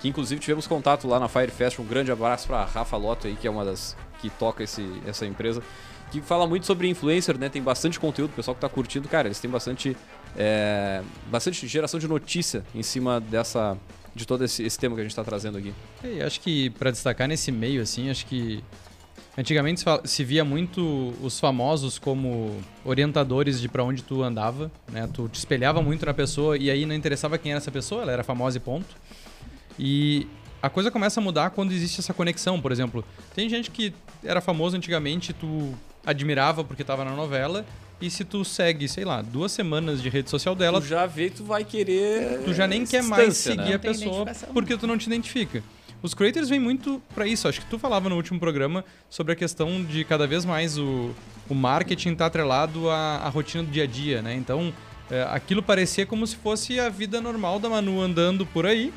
[0.00, 1.80] que inclusive tivemos contato lá na Firefest.
[1.80, 5.26] Um grande abraço para Rafa Lotto aí, que é uma das que toca esse, essa
[5.26, 5.62] empresa,
[6.10, 7.48] que fala muito sobre influencer, né?
[7.48, 9.96] Tem bastante conteúdo, o pessoal que está curtindo, cara, eles têm bastante,
[10.36, 13.76] é, bastante geração de notícia em cima dessa
[14.14, 15.72] de todo esse, esse tema que a gente está trazendo aqui.
[16.02, 18.64] É, acho que para destacar nesse meio, assim, acho que
[19.38, 25.08] Antigamente se via muito os famosos como orientadores de para onde tu andava, né?
[25.14, 28.10] Tu te espelhava muito na pessoa e aí não interessava quem era essa pessoa, ela
[28.10, 28.96] era famosa e ponto.
[29.78, 30.26] E
[30.62, 33.04] a coisa começa a mudar quando existe essa conexão, por exemplo.
[33.34, 33.92] Tem gente que
[34.24, 37.64] era famoso antigamente, tu admirava porque estava na novela,
[38.00, 40.80] e se tu segue, sei lá, duas semanas de rede social dela.
[40.80, 42.42] Tu já vê tu vai querer.
[42.44, 43.74] Tu já nem quer mais seguir né?
[43.74, 45.62] a pessoa porque tu não te identifica.
[46.00, 47.48] Os creators vêm muito para isso.
[47.48, 51.10] Acho que tu falava no último programa sobre a questão de cada vez mais o,
[51.48, 54.34] o marketing estar tá atrelado à, à, rotina do dia a dia, né?
[54.34, 54.72] Então,
[55.10, 58.92] é, aquilo parecia como se fosse a vida normal da Manu andando por aí.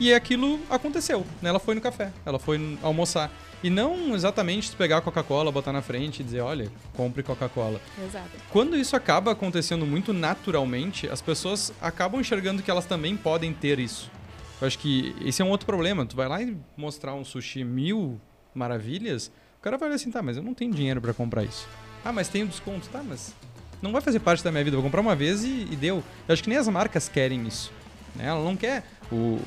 [0.00, 1.26] E aquilo aconteceu.
[1.42, 1.50] Né?
[1.50, 3.30] Ela foi no café, ela foi almoçar.
[3.62, 7.78] E não exatamente pegar a Coca-Cola, botar na frente e dizer, olha, compre Coca-Cola.
[8.02, 8.30] Exato.
[8.50, 13.78] Quando isso acaba acontecendo muito naturalmente, as pessoas acabam enxergando que elas também podem ter
[13.78, 14.10] isso.
[14.58, 16.06] Eu acho que esse é um outro problema.
[16.06, 18.18] Tu vai lá e mostrar um sushi mil
[18.54, 21.68] maravilhas, o cara vai olhar assim, tá, mas eu não tenho dinheiro para comprar isso.
[22.02, 23.34] Ah, mas tem um desconto, tá, mas
[23.82, 24.74] não vai fazer parte da minha vida.
[24.74, 26.02] Eu vou comprar uma vez e, e deu.
[26.26, 27.70] Eu acho que nem as marcas querem isso.
[28.16, 28.24] Né?
[28.26, 28.84] Ela não quer.
[29.12, 29.38] O...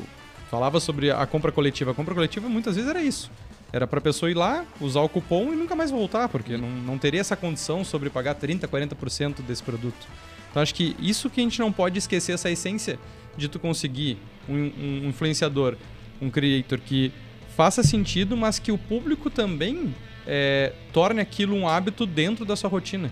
[0.53, 1.89] Falava sobre a compra coletiva.
[1.89, 3.31] A compra coletiva muitas vezes era isso.
[3.71, 6.69] Era para a pessoa ir lá, usar o cupom e nunca mais voltar, porque não,
[6.69, 10.07] não teria essa condição sobre pagar 30%, 40% desse produto.
[10.51, 12.99] Então acho que isso que a gente não pode esquecer, essa essência
[13.35, 15.75] de tu conseguir um, um influenciador,
[16.21, 17.11] um creator que
[17.57, 19.95] faça sentido, mas que o público também
[20.27, 23.11] é, torne aquilo um hábito dentro da sua rotina.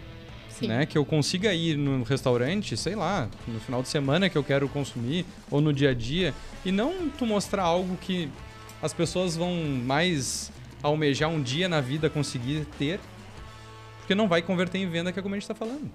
[0.67, 0.85] Né?
[0.85, 4.67] Que eu consiga ir no restaurante, sei lá, no final de semana que eu quero
[4.69, 6.33] consumir, ou no dia a dia,
[6.63, 8.29] e não tu mostrar algo que
[8.81, 9.53] as pessoas vão
[9.85, 12.99] mais almejar um dia na vida conseguir ter,
[13.99, 15.89] porque não vai converter em venda, que é como a gente está falando.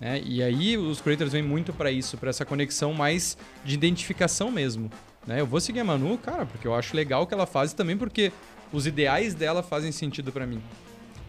[0.00, 0.20] Né?
[0.24, 4.90] E aí os creators vêm muito para isso, para essa conexão mais de identificação mesmo.
[5.26, 5.40] Né?
[5.40, 7.76] Eu vou seguir a Manu, cara, porque eu acho legal o que ela faz e
[7.76, 8.32] também porque
[8.72, 10.60] os ideais dela fazem sentido para mim.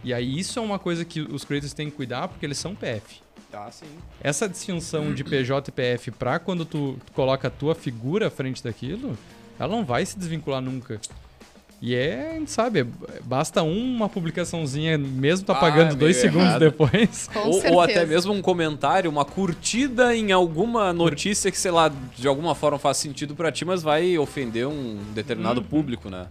[0.06, 2.76] E aí isso é uma coisa que os creators têm que cuidar porque eles são
[2.76, 3.22] PF.
[3.52, 3.88] Ah, sim.
[4.22, 8.64] Essa distinção de PJ e PF para quando tu, coloca a tua figura à frente
[8.64, 9.18] daquilo,
[9.60, 11.02] ela não vai se desvincular nunca.
[11.82, 12.86] E é, sabe,
[13.24, 16.60] basta uma publicaçãozinha, mesmo tá ah, pagando dois segundos errado.
[16.60, 17.30] depois.
[17.36, 22.28] Ou, ou, até mesmo um comentário, uma curtida em alguma notícia que, sei lá, de
[22.28, 25.68] alguma forma faz sentido para ti, mas vai ofender um determinado uhum.
[25.68, 26.28] público, né?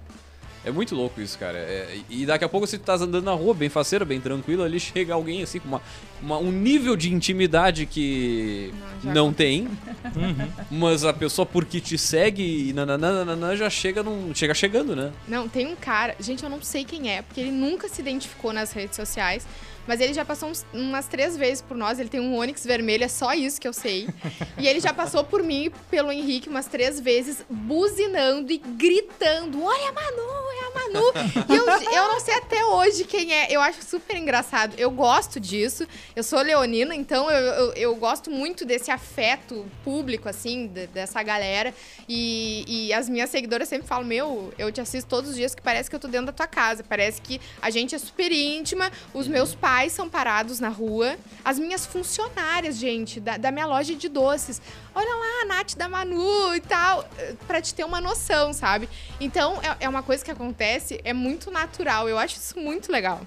[0.65, 1.59] É muito louco isso, cara.
[1.59, 4.81] É, e daqui a pouco você tá andando na rua, bem faceiro, bem tranquilo, ali
[4.81, 5.83] chega alguém assim com uma,
[6.23, 9.69] uma um nível de intimidade que não, não tem.
[10.15, 10.49] Uhum.
[10.71, 15.13] Mas a pessoa, porque te segue e nananana, já chega num, chega chegando, né?
[15.27, 18.53] Não, tem um cara, gente, eu não sei quem é, porque ele nunca se identificou
[18.53, 19.45] nas redes sociais.
[19.87, 21.99] Mas ele já passou uns, umas três vezes por nós.
[21.99, 24.09] Ele tem um Onix vermelho, é só isso que eu sei.
[24.59, 29.63] e ele já passou por mim e pelo Henrique umas três vezes, buzinando e gritando:
[29.63, 30.45] Olha a Manu,
[30.75, 31.13] my Manu.
[31.49, 33.47] e eu, eu não sei até hoje quem é.
[33.51, 34.75] Eu acho super engraçado.
[34.79, 35.87] Eu gosto disso.
[36.17, 41.23] Eu sou leonina, então eu, eu, eu gosto muito desse afeto público, assim, de, dessa
[41.23, 41.75] galera.
[42.09, 45.63] E, e as minhas seguidoras sempre falam: Meu, eu te assisto todos os dias que
[45.63, 46.83] parece que eu tô dentro da tua casa.
[46.83, 48.91] Parece que a gente é super íntima.
[49.13, 53.67] Os meus pais pais são parados na rua, as minhas funcionárias, gente, da, da minha
[53.67, 54.61] loja de doces.
[54.95, 57.09] Olha lá, a Nath da Manu e tal,
[57.47, 58.89] pra te ter uma noção, sabe?
[59.19, 62.09] Então, é, é uma coisa que acontece, é muito natural.
[62.09, 63.21] Eu acho isso muito legal.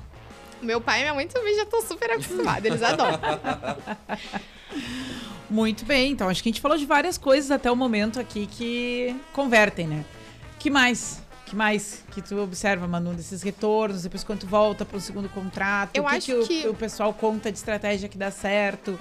[0.62, 3.20] Meu pai e minha mãe também já estão super acostumados, eles adoram.
[5.49, 8.47] Muito bem, então acho que a gente falou de várias coisas até o momento aqui
[8.47, 10.03] que convertem, né?
[10.60, 11.22] que mais?
[11.45, 14.03] que mais que tu observa, Manu, desses retornos?
[14.03, 15.91] Depois quando tu volta para o segundo contrato?
[15.95, 18.99] Eu o que acho que, que o, o pessoal conta de estratégia que dá certo?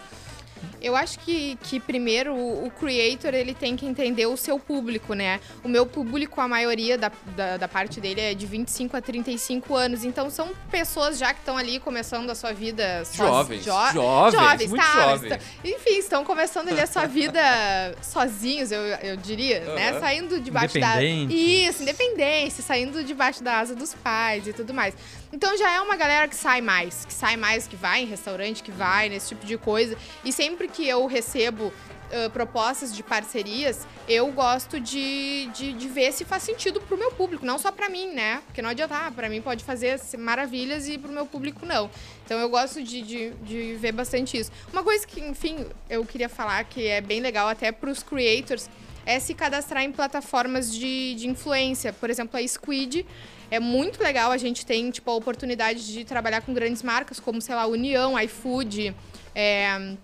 [0.81, 5.15] Eu acho que, que primeiro o, o, creator ele tem que entender o seu público,
[5.15, 5.41] né?
[5.65, 9.75] O meu público, a maioria da, da, da, parte dele é de 25 a 35
[9.75, 10.05] anos.
[10.05, 13.65] Então são pessoas já que estão ali começando a sua vida jovens.
[13.65, 15.41] Jo jovens, jovens, muito tá, jovens.
[15.65, 17.41] Enfim, estão começando ali a sua vida
[18.03, 19.75] sozinhos, eu, eu diria, uhum.
[19.75, 19.99] né?
[19.99, 21.03] Saindo debaixo da.
[21.03, 24.95] Isso, independência, saindo debaixo da asa dos pais e tudo mais.
[25.37, 28.63] Então já é uma galera que sai mais, que sai mais, que vai em restaurante,
[28.63, 29.95] que vai nesse tipo de coisa.
[30.25, 31.71] E sempre que eu recebo
[32.07, 37.11] Uh, propostas de parcerias, eu gosto de, de, de, ver se faz sentido pro meu
[37.11, 38.45] público, não só para mim, né?
[38.47, 41.91] Porque não adianta, ah, para mim pode fazer maravilhas e pro meu público não.
[42.27, 44.51] Então eu gosto de, de, de, ver bastante isso.
[44.73, 48.69] Uma coisa que, enfim, eu queria falar que é bem legal até pros creators
[49.07, 51.93] é se cadastrar em plataformas de, de influência.
[51.93, 53.07] Por exemplo, a Squid
[53.49, 54.33] é muito legal.
[54.33, 58.21] A gente tem, tipo, a oportunidade de trabalhar com grandes marcas, como, sei lá, União,
[58.21, 58.93] iFood,
[59.33, 59.97] é,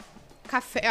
[0.46, 0.82] café,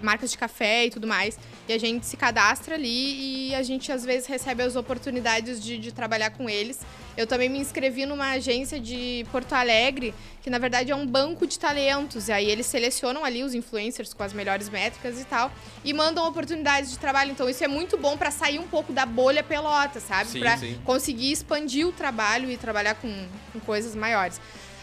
[0.00, 1.38] marcas de café e tudo mais.
[1.68, 5.78] E a gente se cadastra ali e a gente, às vezes, recebe as oportunidades de,
[5.78, 6.80] de trabalhar com eles.
[7.16, 11.46] Eu também me inscrevi numa agência de Porto Alegre, que na verdade é um banco
[11.46, 12.28] de talentos.
[12.28, 15.52] E aí eles selecionam ali os influencers com as melhores métricas e tal,
[15.84, 17.30] e mandam oportunidades de trabalho.
[17.30, 20.38] Então isso é muito bom para sair um pouco da bolha pelota, sabe?
[20.38, 24.40] Para conseguir expandir o trabalho e trabalhar com, com coisas maiores.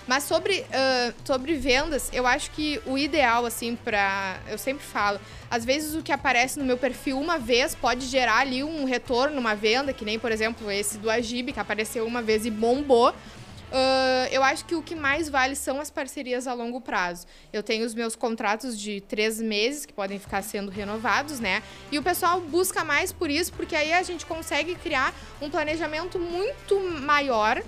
[0.07, 4.39] Mas sobre, uh, sobre vendas, eu acho que o ideal, assim, pra.
[4.47, 5.19] Eu sempre falo,
[5.51, 9.37] às vezes o que aparece no meu perfil uma vez pode gerar ali um retorno,
[9.37, 13.13] uma venda, que nem, por exemplo, esse do Agib, que apareceu uma vez e bombou.
[13.67, 17.27] Uh, eu acho que o que mais vale são as parcerias a longo prazo.
[17.51, 21.61] Eu tenho os meus contratos de três meses que podem ficar sendo renovados, né?
[21.91, 26.17] E o pessoal busca mais por isso, porque aí a gente consegue criar um planejamento
[26.17, 27.61] muito maior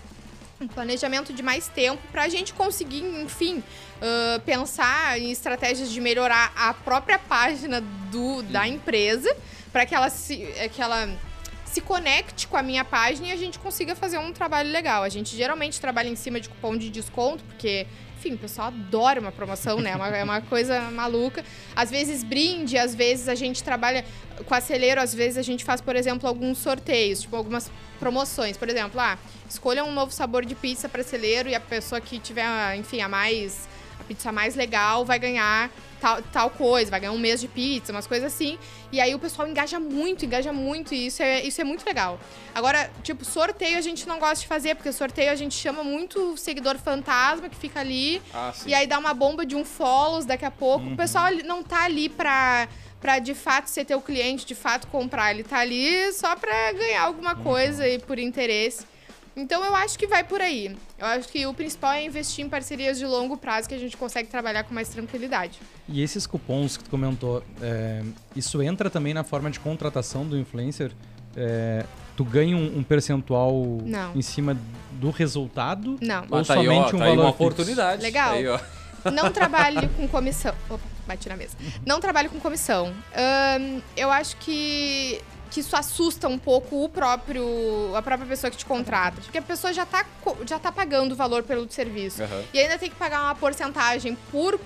[0.61, 6.01] um planejamento de mais tempo para a gente conseguir, enfim, uh, pensar em estratégias de
[6.01, 7.81] melhorar a própria página
[8.11, 9.35] do, da empresa
[9.71, 11.09] para que ela se, é, que ela
[11.65, 15.03] se conecte com a minha página e a gente consiga fazer um trabalho legal.
[15.03, 17.85] A gente geralmente trabalha em cima de cupom de desconto, porque
[18.19, 19.91] enfim, o pessoal adora uma promoção, né?
[19.91, 21.43] É uma, é uma coisa maluca.
[21.73, 24.03] Às vezes brinde, às vezes a gente trabalha
[24.45, 28.57] com acelero, às vezes a gente faz, por exemplo, alguns sorteios, tipo algumas promoções.
[28.57, 29.17] Por exemplo, ah,
[29.49, 32.45] escolha um novo sabor de pizza para celeiro e a pessoa que tiver,
[32.75, 33.69] enfim, a mais
[34.09, 35.69] pizza mais legal vai ganhar
[36.01, 38.57] tal, tal coisa, vai ganhar um mês de pizza, umas coisas assim.
[38.91, 42.19] E aí o pessoal engaja muito, engaja muito, e isso é, isso é muito legal.
[42.55, 46.35] Agora, tipo, sorteio a gente não gosta de fazer, porque sorteio a gente chama muito
[46.37, 48.21] seguidor fantasma que fica ali.
[48.33, 50.85] Ah, e aí dá uma bomba de um follows daqui a pouco.
[50.85, 50.93] Uhum.
[50.93, 52.67] O pessoal não tá ali pra
[52.99, 55.31] para de fato ser teu cliente, de fato comprar.
[55.31, 57.43] Ele tá ali só para ganhar alguma uhum.
[57.43, 58.85] coisa e por interesse.
[59.39, 60.75] Então eu acho que vai por aí.
[60.97, 63.95] Eu acho que o principal é investir em parcerias de longo prazo que a gente
[63.95, 65.59] consegue trabalhar com mais tranquilidade.
[65.87, 68.03] E esses cupons que tu comentou, é,
[68.35, 70.91] isso entra também na forma de contratação do influencer?
[71.35, 71.85] É,
[72.17, 74.13] tu ganha um, um percentual não.
[74.13, 74.57] em cima
[74.93, 75.97] do resultado?
[76.01, 76.23] Não.
[76.23, 78.01] Ou Mas tá somente aí, ó, um tá valor uma oportunidade.
[78.01, 78.33] Legal.
[78.33, 78.45] Aí,
[79.13, 80.53] não trabalho com comissão.
[80.69, 81.55] Opa, bati na mesa.
[81.85, 82.93] Não trabalho com comissão.
[83.15, 88.57] Um, eu acho que que isso assusta um pouco o próprio a própria pessoa que
[88.57, 90.05] te contrata, porque a pessoa já está
[90.45, 92.43] já tá pagando o valor pelo serviço uhum.
[92.53, 94.59] e ainda tem que pagar uma porcentagem por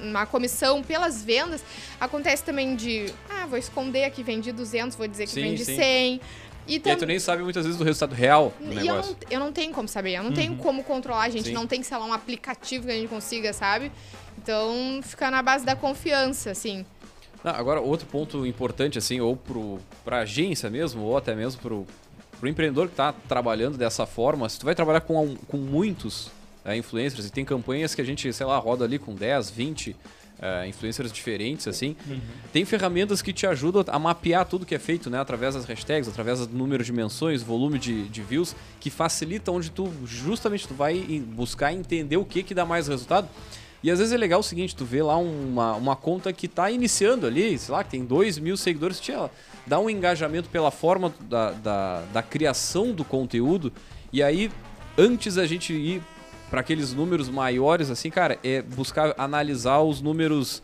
[0.00, 1.62] uma comissão pelas vendas.
[2.00, 5.76] Acontece também de, ah, vou esconder aqui vendi 200, vou dizer que sim, vendi sim.
[5.76, 6.20] 100.
[6.66, 6.90] E, tam...
[6.90, 8.86] e aí tu nem sabe muitas vezes do resultado real do negócio.
[8.90, 10.36] Eu não, eu não tenho como saber, eu não uhum.
[10.36, 11.54] tenho como controlar, a gente Sim.
[11.54, 13.90] não tem, sei lá, um aplicativo que a gente consiga, sabe?
[14.36, 16.84] Então, fica na base da confiança, assim.
[17.44, 19.38] Agora, outro ponto importante, assim, ou
[20.04, 21.86] para a agência mesmo, ou até mesmo para o
[22.48, 26.30] empreendedor que está trabalhando dessa forma, se tu vai trabalhar com, com muitos
[26.64, 29.96] é, influencers, e tem campanhas que a gente, sei lá, roda ali com 10, 20
[30.38, 31.96] uh, influencers diferentes, assim.
[32.06, 32.20] Uhum.
[32.52, 35.18] Tem ferramentas que te ajudam a mapear tudo que é feito, né?
[35.20, 39.70] Através das hashtags, através do número de menções, volume de, de views, que facilita onde
[39.70, 43.28] tu, justamente, tu vai buscar entender o que que dá mais resultado.
[43.82, 46.70] E às vezes é legal o seguinte, tu vê lá uma, uma conta que está
[46.70, 49.30] iniciando ali, sei lá, que tem 2 mil seguidores, tia,
[49.66, 53.72] dá um engajamento pela forma da, da, da criação do conteúdo,
[54.12, 54.50] e aí,
[54.96, 56.02] antes a gente ir
[56.50, 60.62] para aqueles números maiores, assim, cara, é buscar analisar os números,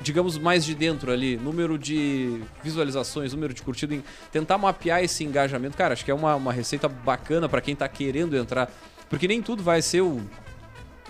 [0.00, 3.96] digamos, mais de dentro ali, número de visualizações, número de curtida,
[4.32, 5.76] tentar mapear esse engajamento.
[5.76, 8.72] Cara, acho que é uma, uma receita bacana para quem está querendo entrar,
[9.10, 10.20] porque nem tudo vai ser o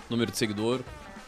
[0.09, 0.81] número de seguidor,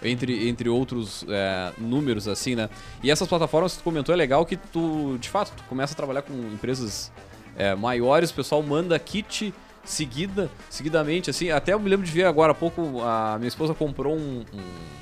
[0.04, 2.70] entre, entre outros é, números, assim, né?
[3.04, 5.96] E essas plataformas que tu comentou é legal que tu, de fato, tu começa a
[5.96, 7.12] trabalhar com empresas
[7.58, 11.52] é, maiores, o pessoal manda kit seguida, seguidamente, assim.
[11.52, 15.00] Até eu me lembro de ver agora há pouco, a minha esposa comprou um, um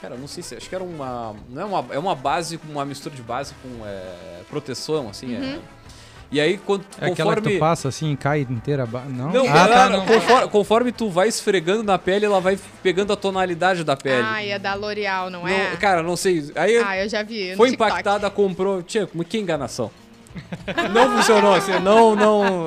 [0.00, 0.54] Cara, não sei se.
[0.54, 1.36] Acho que era uma.
[1.48, 5.34] Não é uma, é uma base com uma mistura de base com é, proteção, assim.
[5.34, 5.38] É.
[5.38, 5.54] Uhum.
[5.56, 5.79] É.
[6.32, 7.12] E aí, quando, é conforme...
[7.12, 8.86] aquela que tu passa assim, cai inteira.
[9.08, 10.06] Não, não, ah, tá, não.
[10.06, 14.24] Conforme, conforme, tu vai esfregando na pele, ela vai pegando a tonalidade da pele.
[14.24, 15.76] Ah, e é da L'Oreal, não, não é?
[15.76, 16.52] Cara, não sei.
[16.54, 17.56] Aí ah, eu já vi.
[17.56, 18.80] Foi impactada, comprou.
[18.80, 19.90] Tinha, que enganação.
[20.92, 22.66] não funcionou assim, não, não.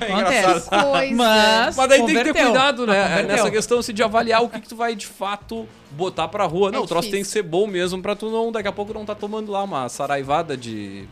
[0.00, 0.68] É Acontece.
[1.14, 2.06] Mas, Mas daí converteu.
[2.06, 3.02] tem que ter cuidado, né?
[3.02, 3.36] Converteu.
[3.36, 6.70] Nessa questão assim, de avaliar o que, que tu vai de fato botar pra rua.
[6.70, 8.94] Não, é o troço tem que ser bom mesmo pra tu não, daqui a pouco
[8.94, 11.06] não tá tomando lá uma saraivada de,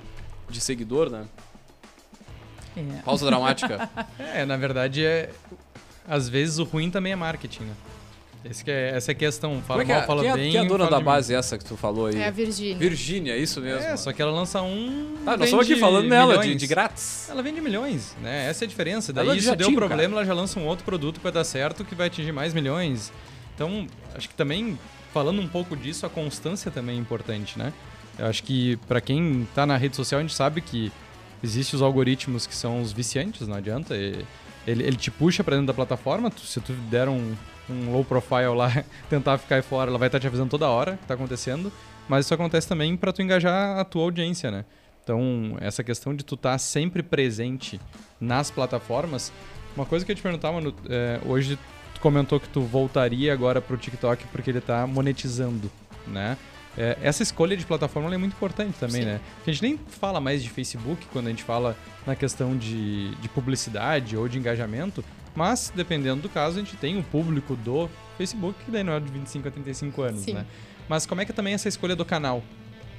[0.53, 1.25] de seguidor, né?
[2.77, 3.03] É.
[3.05, 3.89] Pausa dramática.
[4.19, 5.31] é, na verdade, é.
[6.07, 7.75] Às vezes o ruim também é marketing, né?
[8.45, 9.63] Esse que é, essa é a questão.
[9.63, 10.03] Fala é mal, é?
[10.03, 10.51] fala quem bem.
[10.51, 12.17] Quem é a dona da base essa que tu falou aí?
[12.17, 12.77] É a Virgínia.
[12.77, 13.87] Virgínia, isso mesmo.
[13.87, 15.17] É, só que ela lança um.
[15.25, 17.29] Ah, nós estamos aqui falando nela, de, de, grátis.
[17.31, 18.49] Ela vende milhões, né?
[18.49, 19.13] Essa é a diferença.
[19.13, 20.13] Daí ela isso deu problema, cara.
[20.13, 23.13] ela já lança um outro produto que vai dar certo, que vai atingir mais milhões.
[23.55, 24.77] Então, acho que também,
[25.13, 27.73] falando um pouco disso, a constância também é importante, né?
[28.19, 30.93] Eu acho que para quem tá na rede social, a gente sabe que
[31.43, 33.97] existem os algoritmos que são os viciantes, não adianta.
[33.97, 34.27] Ele,
[34.67, 37.35] ele te puxa para dentro da plataforma, se tu der um,
[37.69, 40.97] um low profile lá, tentar ficar fora, ela vai estar tá te avisando toda hora
[40.97, 41.73] que está acontecendo.
[42.09, 44.65] Mas isso acontece também para tu engajar a tua audiência, né?
[45.03, 47.81] Então, essa questão de tu estar tá sempre presente
[48.21, 49.33] nas plataformas.
[49.77, 51.59] Uma coisa que eu te perguntava, mano, é, hoje
[51.95, 55.71] tu comentou que tu voltaria agora pro TikTok porque ele está monetizando,
[56.07, 56.37] né?
[56.77, 59.09] É, essa escolha de plataforma é muito importante também, Sim.
[59.09, 59.21] né?
[59.37, 63.15] Porque a gente nem fala mais de Facebook quando a gente fala na questão de,
[63.17, 65.05] de publicidade ou de engajamento,
[65.35, 69.01] mas, dependendo do caso, a gente tem o público do Facebook, que daí não é
[69.01, 70.35] de 25 a 35 anos, Sim.
[70.35, 70.47] né?
[70.89, 72.43] Mas como é que é também essa escolha do canal?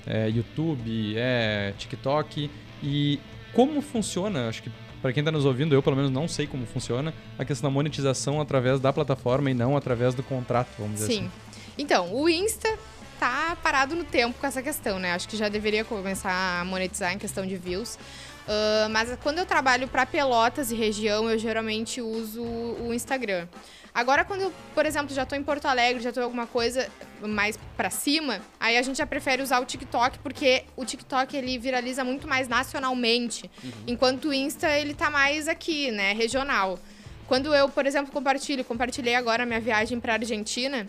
[0.06, 2.50] É YouTube, é TikTok
[2.82, 3.20] e
[3.54, 4.50] como funciona?
[4.50, 4.72] Acho que
[5.02, 7.74] para quem está nos ouvindo, eu pelo menos não sei como funciona a questão da
[7.74, 11.20] monetização através da plataforma e não através do contrato, vamos dizer Sim.
[11.20, 11.32] assim.
[11.78, 12.78] Então, o Insta
[13.24, 15.14] tá parado no tempo com essa questão, né?
[15.14, 17.96] Acho que já deveria começar a monetizar em questão de views.
[17.96, 23.48] Uh, mas quando eu trabalho para Pelotas e região, eu geralmente uso o Instagram.
[23.96, 26.90] Agora, quando eu, por exemplo, já estou em Porto Alegre, já estou em alguma coisa
[27.22, 31.58] mais para cima, aí a gente já prefere usar o TikTok, porque o TikTok ele
[31.58, 33.72] viraliza muito mais nacionalmente, uhum.
[33.88, 36.78] enquanto o Insta ele tá mais aqui, né, regional.
[37.26, 40.88] Quando eu, por exemplo, compartilho, compartilhei agora a minha viagem para Argentina,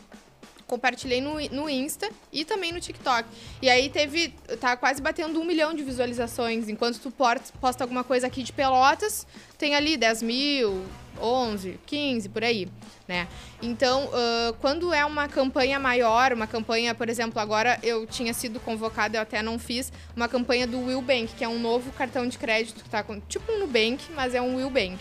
[0.67, 3.29] compartilhei no, no Insta e também no TikTok.
[3.61, 4.35] E aí teve.
[4.61, 6.69] Tá quase batendo um milhão de visualizações.
[6.69, 9.27] Enquanto tu posta alguma coisa aqui de Pelotas,
[9.59, 10.85] tem ali 10 mil,
[11.21, 12.69] 11, 15, por aí,
[13.07, 13.29] né?
[13.63, 18.61] Então, uh, quando é uma campanha maior, uma campanha, por exemplo, agora eu tinha sido
[18.61, 22.27] convocada, eu até não fiz, uma campanha do Will Bank, que é um novo cartão
[22.27, 24.99] de crédito que tá com, tipo um Nubank, mas é um Will Bank.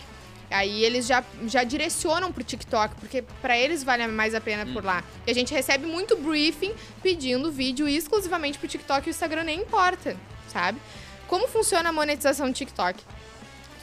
[0.54, 4.72] Aí eles já, já direcionam pro TikTok, porque para eles vale mais a pena hum.
[4.72, 5.02] por lá.
[5.26, 9.60] E a gente recebe muito briefing pedindo vídeo exclusivamente pro TikTok e o Instagram nem
[9.60, 10.16] importa,
[10.48, 10.80] sabe?
[11.26, 13.02] Como funciona a monetização do TikTok?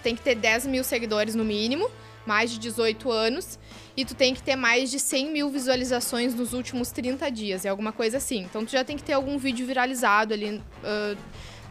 [0.02, 1.90] tem que ter 10 mil seguidores no mínimo,
[2.26, 3.58] mais de 18 anos,
[3.96, 7.70] e tu tem que ter mais de 100 mil visualizações nos últimos 30 dias, é
[7.70, 8.40] alguma coisa assim.
[8.40, 11.18] Então tu já tem que ter algum vídeo viralizado ali uh,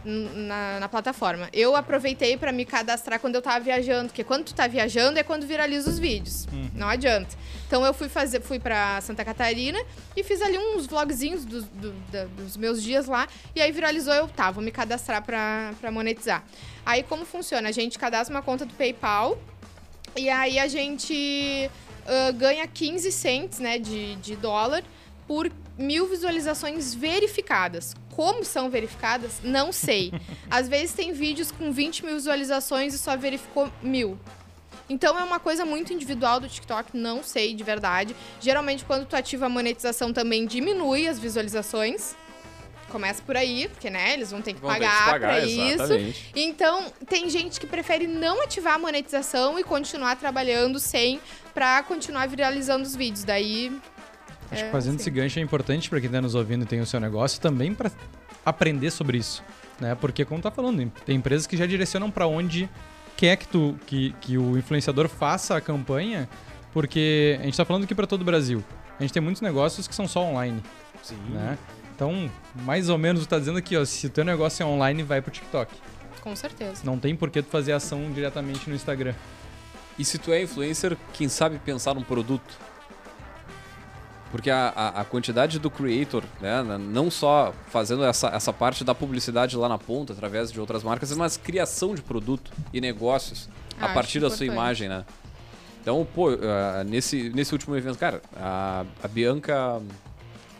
[0.03, 1.49] na, na, plataforma.
[1.53, 5.23] Eu aproveitei para me cadastrar quando eu tava viajando, porque quando tu tá viajando é
[5.23, 6.45] quando viraliza os vídeos.
[6.51, 6.69] Uhum.
[6.73, 7.35] Não adianta.
[7.67, 9.79] Então eu fui fazer, fui para Santa Catarina
[10.15, 11.93] e fiz ali uns vlogzinhos do, do,
[12.37, 13.27] dos meus dias lá.
[13.55, 16.43] E aí viralizou, eu tá, vou me cadastrar para monetizar.
[16.85, 17.69] Aí como funciona?
[17.69, 19.37] A gente cadastra uma conta do PayPal
[20.15, 21.69] e aí a gente
[22.05, 24.83] uh, ganha 15 cents né, de, de dólar
[25.27, 27.95] por mil visualizações verificadas.
[28.21, 29.39] Como são verificadas?
[29.43, 30.13] Não sei.
[30.47, 34.15] Às vezes tem vídeos com 20 mil visualizações e só verificou mil.
[34.87, 38.15] Então é uma coisa muito individual do TikTok, não sei de verdade.
[38.39, 42.15] Geralmente, quando tu ativa a monetização, também diminui as visualizações.
[42.89, 46.09] Começa por aí, porque, né, eles vão ter que vão pagar, ter pagar pra exatamente.
[46.09, 46.25] isso.
[46.35, 51.19] Então, tem gente que prefere não ativar a monetização e continuar trabalhando sem
[51.55, 53.23] pra continuar viralizando os vídeos.
[53.23, 53.71] Daí
[54.51, 56.81] Acho é, que fazendo esse gancho é importante para quem está nos ouvindo e tem
[56.81, 57.91] o seu negócio também para
[58.45, 59.43] aprender sobre isso,
[59.79, 59.95] né?
[59.95, 62.69] Porque como tá falando, tem empresas que já direcionam para onde
[63.15, 66.27] quer que tu que, que o influenciador faça a campanha,
[66.73, 68.63] porque a gente está falando aqui para todo o Brasil.
[68.99, 70.61] A gente tem muitos negócios que são só online,
[71.01, 71.17] Sim.
[71.29, 71.57] né?
[71.95, 75.03] Então, mais ou menos, tu tá dizendo aqui, ó, se o teu negócio é online,
[75.03, 75.71] vai pro TikTok.
[76.21, 76.81] Com certeza.
[76.83, 79.13] Não tem por que tu fazer ação diretamente no Instagram.
[79.97, 82.57] E se tu é influencer, quem sabe pensar num produto?
[84.31, 88.95] Porque a, a, a, quantidade do creator, né, não só fazendo essa, essa parte da
[88.95, 93.87] publicidade lá na ponta, através de outras marcas, mas criação de produto e negócios ah,
[93.87, 94.37] a partir da importante.
[94.37, 95.05] sua imagem, né?
[95.81, 96.37] Então, pô, uh,
[96.85, 99.81] nesse, nesse último evento, cara, a, a Bianca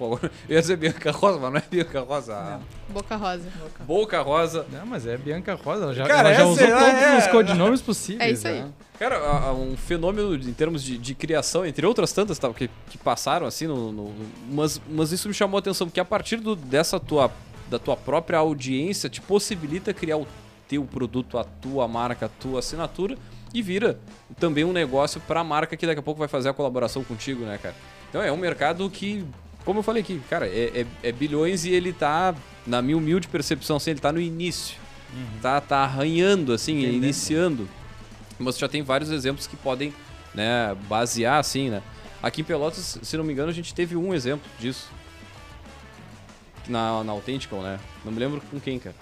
[0.02, 0.18] Pô,
[0.50, 2.42] eu ia dizer Bianca Rosa, mas não é Bianca Rosa.
[2.42, 2.62] Não.
[2.90, 3.50] Boca Rosa.
[3.86, 4.66] Boca Rosa.
[4.72, 5.84] Não, mas é Bianca Rosa.
[5.84, 7.18] Ela já, Cara, ela já usou todos é...
[7.20, 8.28] os codinomes possíveis.
[8.28, 8.62] É isso aí.
[8.64, 8.72] Né?
[8.98, 13.46] Cara, um fenômeno em termos de, de criação, entre outras tantas tá, que, que passaram
[13.46, 14.12] assim, no, no,
[14.50, 17.32] mas, mas isso me chamou a atenção, porque a partir do, dessa tua,
[17.70, 20.28] da tua própria audiência te possibilita criar o
[20.68, 23.16] teu produto, a tua marca, a tua assinatura
[23.54, 24.00] e vira
[24.40, 27.44] também um negócio para a marca que daqui a pouco vai fazer a colaboração contigo,
[27.44, 27.76] né, cara?
[28.10, 29.26] Então é um mercado que
[29.66, 32.36] como eu falei aqui, cara, é, é, é, bilhões e ele tá,
[32.66, 34.78] na minha humilde percepção, assim, ele tá no início.
[35.14, 35.40] Uhum.
[35.42, 37.04] Tá, tá arranhando, assim, Entendendo.
[37.04, 37.70] iniciando.
[38.40, 39.94] Mas já tem vários exemplos que podem,
[40.34, 41.82] né, basear, assim, né?
[42.24, 44.90] Aqui em Pelotas, se não me engano, a gente teve um exemplo disso.
[46.68, 47.80] Na, na Authentical, né?
[48.06, 48.96] Não me lembro com quem, cara.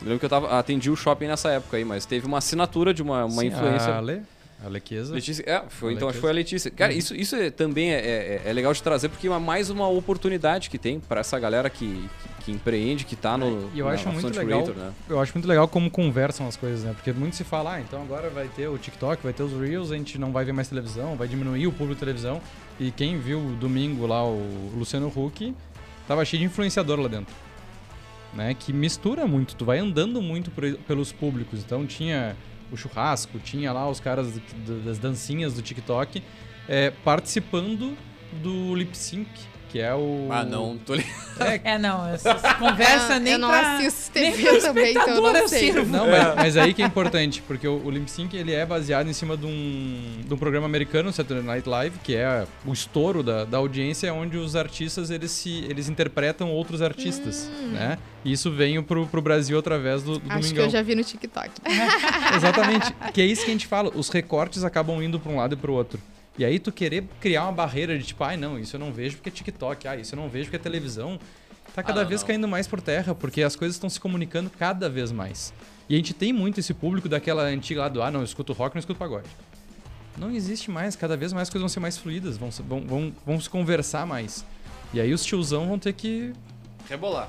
[0.00, 2.92] Eu lembro que eu tava, atendi o shopping nessa época aí, mas teve uma assinatura
[2.92, 3.92] de uma, uma Sim, influência.
[3.92, 4.22] A Ale?
[4.64, 5.12] A Letícia.
[5.12, 6.70] Letícia é, foi, então acho que foi a Letícia.
[6.70, 6.98] Cara, uhum.
[6.98, 10.70] isso, isso é, também é, é, é, legal de trazer porque é mais uma oportunidade
[10.70, 12.08] que tem para essa galera que,
[12.38, 13.70] que, que, empreende, que tá no.
[13.74, 14.62] E eu acho muito legal.
[14.62, 14.92] Creator, né?
[15.08, 16.92] Eu acho muito legal como conversam as coisas, né?
[16.94, 19.90] Porque muito se fala, ah, então agora vai ter o TikTok, vai ter os Reels,
[19.90, 22.40] a gente não vai ver mais televisão, vai diminuir o público de televisão.
[22.78, 25.54] E quem viu domingo lá o Luciano Huck,
[26.06, 27.34] tava cheio de influenciador lá dentro.
[28.32, 30.50] Né, que mistura muito, tu vai andando muito
[30.86, 31.60] pelos públicos.
[31.60, 32.34] Então tinha
[32.72, 34.40] o churrasco, tinha lá os caras
[34.84, 36.22] das dancinhas do TikTok
[36.66, 37.96] é, participando
[38.42, 39.28] do lip sync
[39.72, 40.28] que é o.
[40.30, 41.22] Ah, não, tô ligado.
[41.40, 43.32] É, é não, essa conversa nem.
[43.32, 43.78] Eu não pra...
[43.78, 45.72] assisto TV também, então eu não sei.
[45.72, 49.08] Não, mas, mas, aí que é importante, porque o, o Lip Sync ele é baseado
[49.08, 53.22] em cima de um, de um programa americano, Saturday Night Live, que é o estouro
[53.22, 57.68] da, da audiência, onde os artistas eles, se, eles interpretam outros artistas, hum.
[57.68, 57.98] né?
[58.26, 60.54] E isso veio pro, pro Brasil através do, do Acho Domingão.
[60.54, 61.50] que eu já vi no TikTok.
[62.36, 62.94] Exatamente.
[63.14, 63.90] Que é isso que a gente fala.
[63.94, 65.98] Os recortes acabam indo para um lado e para o outro.
[66.38, 68.92] E aí tu querer criar uma barreira de tipo, ai ah, não, isso eu não
[68.92, 71.18] vejo porque é TikTok, ah, isso eu não vejo porque é televisão,
[71.74, 72.28] tá cada ah, vez não.
[72.28, 75.52] caindo mais por terra, porque as coisas estão se comunicando cada vez mais.
[75.88, 78.52] E a gente tem muito esse público daquela antiga lá do, ah, não, eu escuto
[78.52, 79.28] rock, não escuto pagode.
[80.16, 83.12] Não existe mais, cada vez mais as coisas vão ser mais fluidas, vão, vão, vão,
[83.26, 84.44] vão se conversar mais.
[84.92, 86.32] E aí os tiozão vão ter que.
[86.88, 87.28] Rebolar.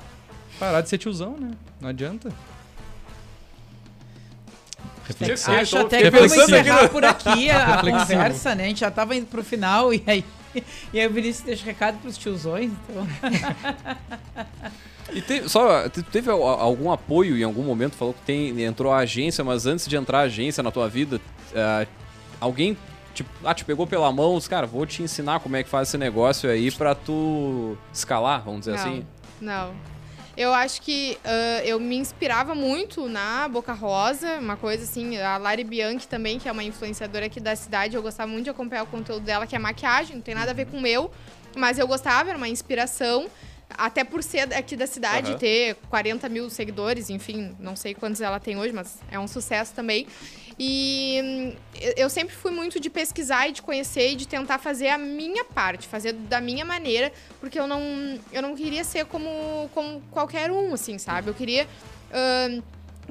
[0.58, 1.50] Parar de ser tiozão, né?
[1.80, 2.30] Não adianta.
[5.06, 5.56] Reflexivo.
[5.56, 8.64] Acho até que vamos encerrar por aqui a, a conversa, né?
[8.64, 10.24] A gente já tava indo pro final e aí,
[10.92, 13.06] e aí o Vinícius deixa recado pros tiozões, então...
[15.12, 17.94] E te, só, teve algum apoio em algum momento?
[17.94, 21.20] Falou que tem, entrou a agência, mas antes de entrar a agência na tua vida,
[21.52, 21.86] uh,
[22.40, 22.76] alguém
[23.14, 25.88] tipo, ah, te pegou pela mão, os cara, vou te ensinar como é que faz
[25.88, 29.06] esse negócio aí pra tu escalar, vamos dizer não, assim?
[29.40, 29.74] Não,
[30.36, 35.36] eu acho que uh, eu me inspirava muito na Boca Rosa, uma coisa assim, a
[35.36, 38.82] Lari Bianchi também, que é uma influenciadora aqui da cidade, eu gostava muito de acompanhar
[38.82, 41.10] o conteúdo dela, que é maquiagem, não tem nada a ver com o meu,
[41.56, 43.28] mas eu gostava, era uma inspiração.
[43.76, 45.38] Até por ser aqui da cidade, uhum.
[45.38, 49.72] ter 40 mil seguidores, enfim, não sei quantos ela tem hoje, mas é um sucesso
[49.74, 50.06] também.
[50.58, 51.52] E hum,
[51.96, 55.44] eu sempre fui muito de pesquisar e de conhecer e de tentar fazer a minha
[55.44, 57.80] parte, fazer da minha maneira, porque eu não,
[58.32, 61.28] eu não queria ser como, como qualquer um, assim, sabe?
[61.28, 61.66] Eu queria.
[62.10, 62.62] Uh,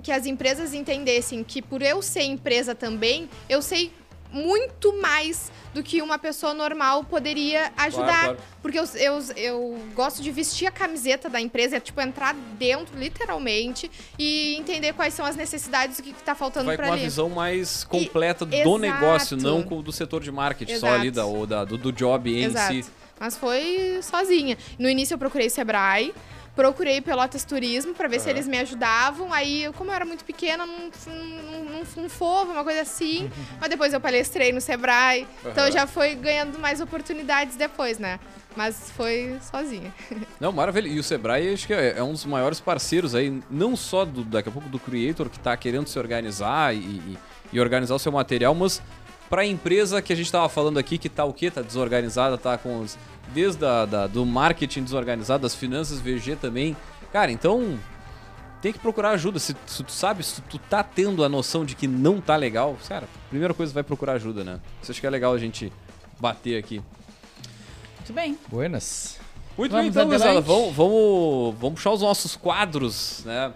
[0.01, 3.91] que as empresas entendessem que por eu ser empresa também, eu sei
[4.33, 8.05] muito mais do que uma pessoa normal poderia ajudar.
[8.05, 8.37] Claro, claro.
[8.61, 12.97] Porque eu, eu, eu gosto de vestir a camiseta da empresa, é tipo entrar dentro,
[12.97, 16.77] literalmente, e entender quais são as necessidades, o que, está faltando para ali.
[16.77, 18.77] Vai com uma visão mais completa e, do exato.
[18.79, 20.93] negócio, não do setor de marketing, exato.
[20.93, 22.73] só ali da, ou da, do, do job em exato.
[22.73, 22.85] si.
[23.19, 24.57] Mas foi sozinha.
[24.77, 26.13] No início eu procurei Sebrae,
[26.55, 28.23] procurei Pelotas Turismo para ver uhum.
[28.23, 29.33] se eles me ajudavam.
[29.33, 33.29] Aí, como eu era muito pequena, não, não, não, não foi, uma coisa assim.
[33.59, 35.27] Mas depois eu palestrei no Sebrae.
[35.43, 35.51] Uhum.
[35.51, 38.19] Então já foi ganhando mais oportunidades depois, né?
[38.55, 39.91] Mas foi sozinha.
[40.39, 40.87] Não, maravilha.
[40.87, 44.23] E o Sebrae acho que é, é um dos maiores parceiros aí, não só do,
[44.23, 47.17] daqui a pouco do Creator, que está querendo se organizar e, e,
[47.51, 48.79] e organizar o seu material, mas
[49.33, 51.49] para a empresa que a gente estava falando aqui, que tá o quê?
[51.49, 52.99] Tá desorganizada, tá com os
[53.33, 56.77] desde a, da, do marketing desorganizado, das finanças VG também.
[57.11, 57.79] Cara, então
[58.61, 59.39] tem que procurar ajuda.
[59.39, 62.77] Se, se, tu sabe, se tu tá tendo a noção de que não tá legal,
[62.87, 64.59] cara, primeira coisa vai procurar ajuda, né?
[64.83, 65.73] Isso acho que é legal a gente
[66.19, 66.79] bater aqui.
[67.97, 68.37] Muito bem.
[68.49, 69.17] Buenas.
[69.57, 73.51] Muito vamos bem, então, vamos, vamos, vamos puxar os nossos quadros, né?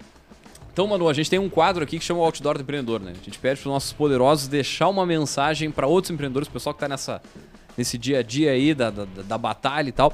[0.78, 3.14] Então, Manu, a gente tem um quadro aqui que chama o Outdoor do Empreendedor, né?
[3.20, 6.72] A gente pede para os nossos poderosos deixar uma mensagem para outros empreendedores, o pessoal
[6.72, 7.20] que está nessa
[7.76, 10.14] nesse dia a dia aí da, da, da batalha e tal.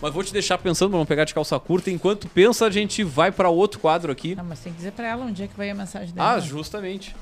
[0.00, 1.90] Mas vou te deixar pensando pra não pegar de calça curta.
[1.90, 4.36] Enquanto pensa, a gente vai para outro quadro aqui.
[4.36, 6.34] Não, mas tem que dizer para ela onde é que vai a mensagem dela.
[6.34, 7.12] Ah, justamente.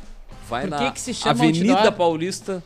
[0.46, 1.92] Vai Por na que se chama Avenida outdoor?
[1.92, 2.62] Paulista.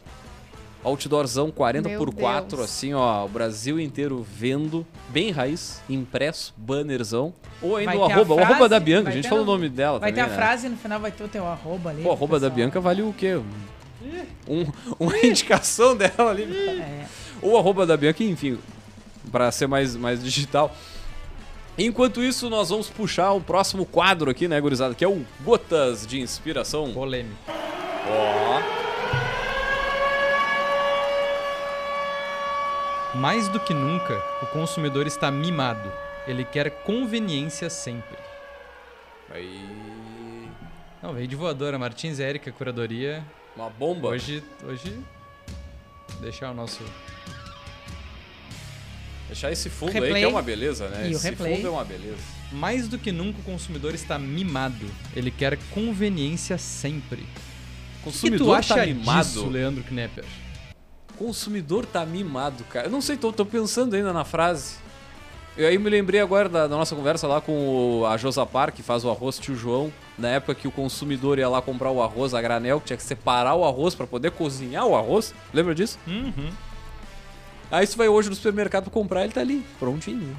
[0.84, 2.70] Outdoorzão 40 Meu por 4, Deus.
[2.70, 7.34] assim, ó, o Brasil inteiro vendo, bem raiz, impresso, bannerzão.
[7.60, 9.68] Ou ainda vai o arroba, frase, o arroba da Bianca, a gente falou o nome
[9.68, 10.36] dela Vai também, ter a né?
[10.36, 12.02] frase no final vai ter o teu arroba ali.
[12.02, 13.40] Pô, o arroba da Bianca vale o quê?
[14.46, 14.64] Um,
[14.98, 16.44] uma indicação dela ali.
[16.44, 17.06] É.
[17.42, 18.58] Ou arroba da Bianca, enfim,
[19.32, 20.74] para ser mais, mais digital.
[21.76, 24.94] Enquanto isso, nós vamos puxar o próximo quadro aqui, né, gurizada?
[24.94, 26.92] Que é o Gotas de Inspiração.
[26.92, 27.36] Polêmico.
[27.48, 28.77] Ó.
[33.18, 35.92] Mais do que nunca, o consumidor está mimado.
[36.26, 38.16] Ele quer conveniência sempre.
[39.30, 40.48] Aí.
[41.02, 41.76] Não, veio de voadora.
[41.78, 43.24] Martins Érica, curadoria.
[43.56, 44.08] Uma bomba.
[44.10, 44.96] Hoje, hoje
[46.20, 46.82] deixar o nosso
[49.26, 50.12] Deixar esse fundo replay.
[50.14, 51.08] aí que é uma beleza, né?
[51.08, 51.56] E esse replay.
[51.56, 52.22] fundo é uma beleza.
[52.52, 54.86] Mais do que nunca o consumidor está mimado.
[55.14, 57.26] Ele quer conveniência sempre.
[58.02, 59.28] Consumidor que tu acha tá mimado?
[59.28, 60.24] Disso, Leandro Knepper?
[61.18, 62.86] Consumidor tá mimado, cara.
[62.86, 64.76] Eu não sei, tô, tô pensando ainda na frase.
[65.56, 67.52] Eu aí me lembrei agora da, da, nossa conversa lá com
[68.00, 69.92] o, a Josapar, que faz o arroz tio João.
[70.16, 73.02] Na época que o consumidor ia lá comprar o arroz a granel, que tinha que
[73.02, 75.34] separar o arroz para poder cozinhar o arroz.
[75.52, 75.98] Lembra disso?
[76.06, 76.50] Uhum.
[77.70, 80.38] Aí você vai hoje no supermercado comprar, ele tá ali, prontinho.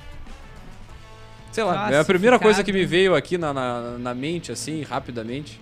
[1.51, 4.83] Sei lá, é a primeira coisa que me veio aqui na, na, na mente, assim,
[4.83, 5.59] rapidamente.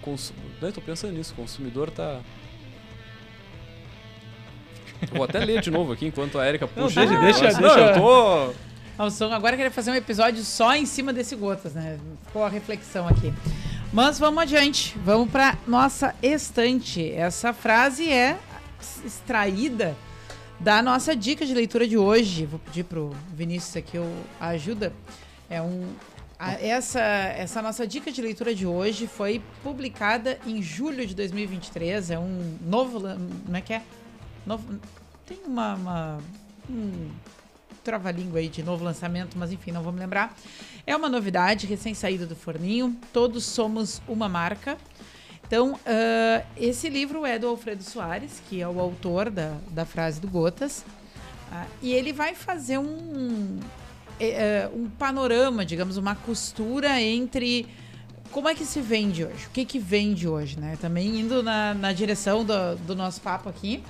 [0.00, 0.34] Consum...
[0.60, 2.20] Eu tô pensando nisso, o consumidor tá.
[5.12, 7.04] Vou até ler de novo aqui enquanto a Erika puxa.
[7.04, 7.78] Não, deixa, deixa, deixa.
[7.78, 8.52] eu tô.
[8.98, 11.98] Alção, agora queria fazer um episódio só em cima desse Gotas, né?
[12.26, 13.32] Ficou a reflexão aqui.
[13.92, 17.10] Mas vamos adiante, vamos para nossa estante.
[17.12, 18.36] Essa frase é
[19.04, 19.96] extraída
[20.58, 22.44] da nossa dica de leitura de hoje.
[22.44, 23.98] Vou pedir pro Vinícius aqui
[24.38, 24.92] a ajuda.
[25.48, 25.88] É um
[26.40, 32.12] a, essa, essa nossa dica de leitura de hoje foi publicada em julho de 2023.
[32.12, 33.00] É um novo.
[33.00, 33.82] Como é que é?
[34.46, 34.78] Novo,
[35.26, 35.74] tem uma.
[35.74, 36.18] uma
[36.68, 37.10] um
[37.82, 40.36] trava-língua aí de novo lançamento, mas enfim, não vou me lembrar.
[40.86, 42.96] É uma novidade recém-saída do forninho.
[43.12, 44.76] Todos somos uma marca.
[45.46, 50.20] Então, uh, esse livro é do Alfredo Soares, que é o autor da, da frase
[50.20, 50.84] do Gotas.
[51.50, 53.60] Uh, e ele vai fazer um, uh,
[54.76, 57.66] um panorama, digamos, uma costura entre
[58.30, 60.78] como é que se vende hoje, o que, que vende hoje, né?
[60.80, 63.82] Também indo na, na direção do, do nosso papo aqui.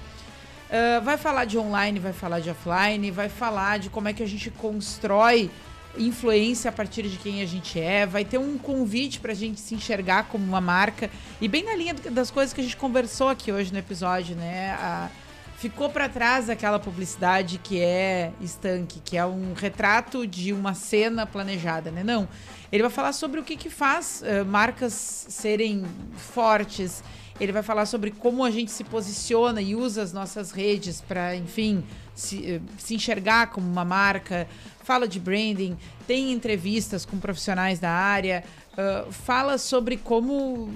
[0.70, 4.22] Uh, vai falar de online, vai falar de offline, vai falar de como é que
[4.22, 5.50] a gente constrói
[5.98, 9.60] influência a partir de quem a gente é, vai ter um convite para a gente
[9.60, 11.10] se enxergar como uma marca
[11.40, 14.70] e bem na linha das coisas que a gente conversou aqui hoje no episódio, né?
[14.74, 15.08] A,
[15.56, 21.26] ficou para trás aquela publicidade que é estanque, que é um retrato de uma cena
[21.26, 22.02] planejada, né?
[22.02, 22.26] Não,
[22.72, 25.84] ele vai falar sobre o que, que faz uh, marcas serem
[26.16, 27.02] fortes.
[27.40, 31.34] Ele vai falar sobre como a gente se posiciona e usa as nossas redes para,
[31.34, 31.82] enfim,
[32.14, 34.46] se, uh, se enxergar como uma marca,
[34.84, 35.76] fala de branding,
[36.06, 40.70] tem entrevistas com profissionais da área, uh, fala sobre como,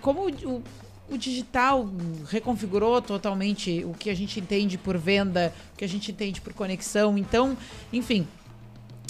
[0.00, 0.62] como o,
[1.08, 1.88] o digital
[2.28, 6.52] reconfigurou totalmente o que a gente entende por venda, o que a gente entende por
[6.52, 7.16] conexão.
[7.16, 7.56] Então,
[7.92, 8.26] enfim,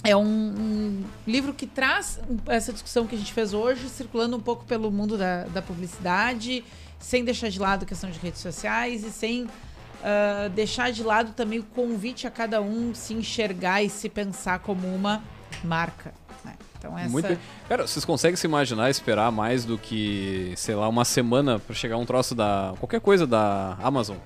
[0.04, 4.40] é um, um, livro que traz essa discussão que a gente fez hoje, circulando um
[4.40, 6.64] pouco pelo mundo da, da publicidade,
[7.02, 11.32] sem deixar de lado a questão de redes sociais e sem uh, deixar de lado
[11.32, 15.22] também o convite a cada um se enxergar e se pensar como uma
[15.64, 16.14] marca.
[16.44, 16.54] Né?
[16.78, 17.10] Então essa...
[17.10, 17.38] Muito bem.
[17.68, 21.96] Cara, vocês conseguem se imaginar esperar mais do que, sei lá, uma semana para chegar
[21.96, 22.72] um troço da...
[22.78, 24.16] qualquer coisa da Amazon?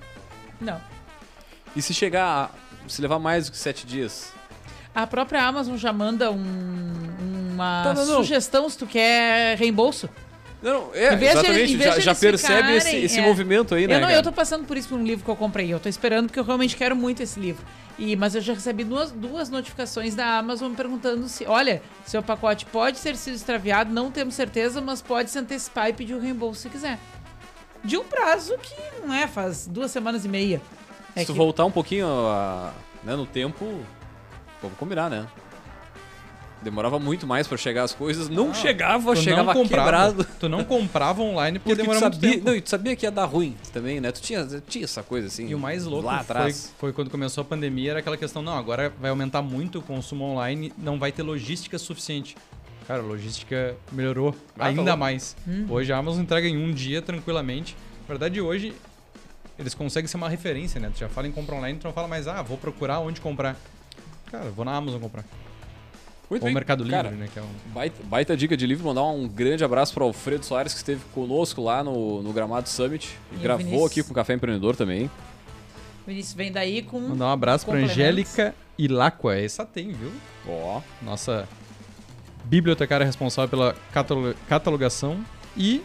[0.60, 0.80] Não.
[1.74, 2.54] E se chegar,
[2.86, 4.32] se levar mais do que sete dias?
[4.94, 6.92] A própria Amazon já manda um,
[7.52, 8.16] uma não, não.
[8.16, 10.08] sugestão se tu quer reembolso.
[10.62, 13.22] Não, é, exatamente, de, já, já percebe esse, esse é.
[13.22, 13.96] movimento aí, né?
[13.96, 15.72] Eu, não, eu tô passando por isso por um livro que eu comprei.
[15.72, 17.64] Eu tô esperando porque eu realmente quero muito esse livro.
[17.98, 22.66] E, mas eu já recebi duas, duas notificações da Amazon perguntando se, olha, seu pacote
[22.66, 26.62] pode ter sido extraviado, não temos certeza, mas pode se antecipar e pedir o reembolso
[26.62, 26.98] se quiser.
[27.84, 30.60] De um prazo que não é, faz duas semanas e meia.
[31.14, 31.38] É se tu que...
[31.38, 32.72] voltar um pouquinho a,
[33.04, 33.82] né, no tempo,
[34.62, 35.26] Vamos combinar, né?
[36.66, 38.28] Demorava muito mais para chegar as coisas.
[38.28, 40.26] Não, não chegava, chegava não comprava, quebrado.
[40.40, 42.56] Tu não comprava online porque, porque demorava sabia, muito tempo.
[42.56, 44.10] Não, tu sabia que ia dar ruim também, né?
[44.10, 45.46] Tu tinha, tinha essa coisa assim.
[45.46, 46.74] E o mais louco lá foi, atrás.
[46.76, 50.24] foi quando começou a pandemia, era aquela questão, não, agora vai aumentar muito o consumo
[50.24, 52.36] online, não vai ter logística suficiente.
[52.88, 55.36] Cara, a logística melhorou ah, ainda tá mais.
[55.46, 55.66] Hum.
[55.70, 57.76] Hoje a Amazon entrega em um dia tranquilamente.
[58.00, 58.74] Na verdade, hoje
[59.56, 60.90] eles conseguem ser uma referência, né?
[60.92, 63.54] Tu já fala em compra online, tu não fala mais, ah, vou procurar onde comprar.
[64.32, 65.24] Cara, vou na Amazon comprar.
[66.28, 66.54] Muito Ou bem.
[66.54, 67.28] Mercado Livre, Cara, né?
[67.32, 67.72] Que é um...
[67.72, 68.86] baita, baita dica de livro.
[68.86, 72.68] Mandar um grande abraço para o Alfredo Soares, que esteve conosco lá no, no Gramado
[72.68, 73.16] Summit.
[73.32, 73.90] E, e gravou Vinícius...
[73.90, 75.10] aqui com o Café Empreendedor também.
[76.06, 77.00] Vinícius vem daí com.
[77.00, 79.36] Mandar um abraço para Angélica Ilacqua.
[79.36, 80.12] Essa tem, viu?
[80.48, 80.78] Ó.
[80.78, 81.04] Oh.
[81.04, 81.48] Nossa
[82.44, 83.76] bibliotecária responsável pela
[84.48, 85.18] catalogação.
[85.56, 85.82] E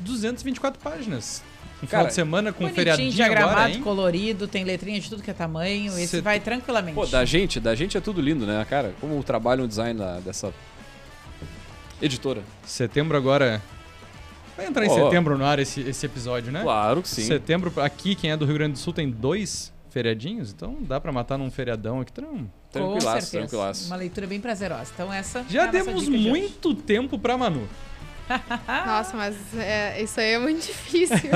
[0.00, 1.42] 224 páginas.
[1.84, 3.80] Um final de semana com feriadinho diagramado, agora, hein?
[3.80, 5.92] colorido, tem letrinha de tudo que é tamanho.
[5.92, 6.94] Cê esse vai tranquilamente.
[6.94, 8.94] Pô, da gente, da gente é tudo lindo, né, cara?
[9.00, 10.52] Como trabalha um design da, dessa
[12.00, 12.42] editora.
[12.64, 13.62] Setembro agora...
[14.56, 14.94] Vai entrar em oh.
[14.94, 16.62] setembro no ar esse, esse episódio, né?
[16.62, 17.22] Claro que sim.
[17.22, 21.12] Setembro, aqui, quem é do Rio Grande do Sul, tem dois feriadinhos, então dá para
[21.12, 22.12] matar num feriadão aqui.
[22.12, 22.48] Tram.
[22.70, 23.86] Tranquilaço, tranquilaço.
[23.86, 24.90] Uma leitura bem prazerosa.
[24.92, 27.68] Então essa Já é demos muito tempo para Manu.
[28.86, 31.16] Nossa, mas é, isso aí é muito difícil.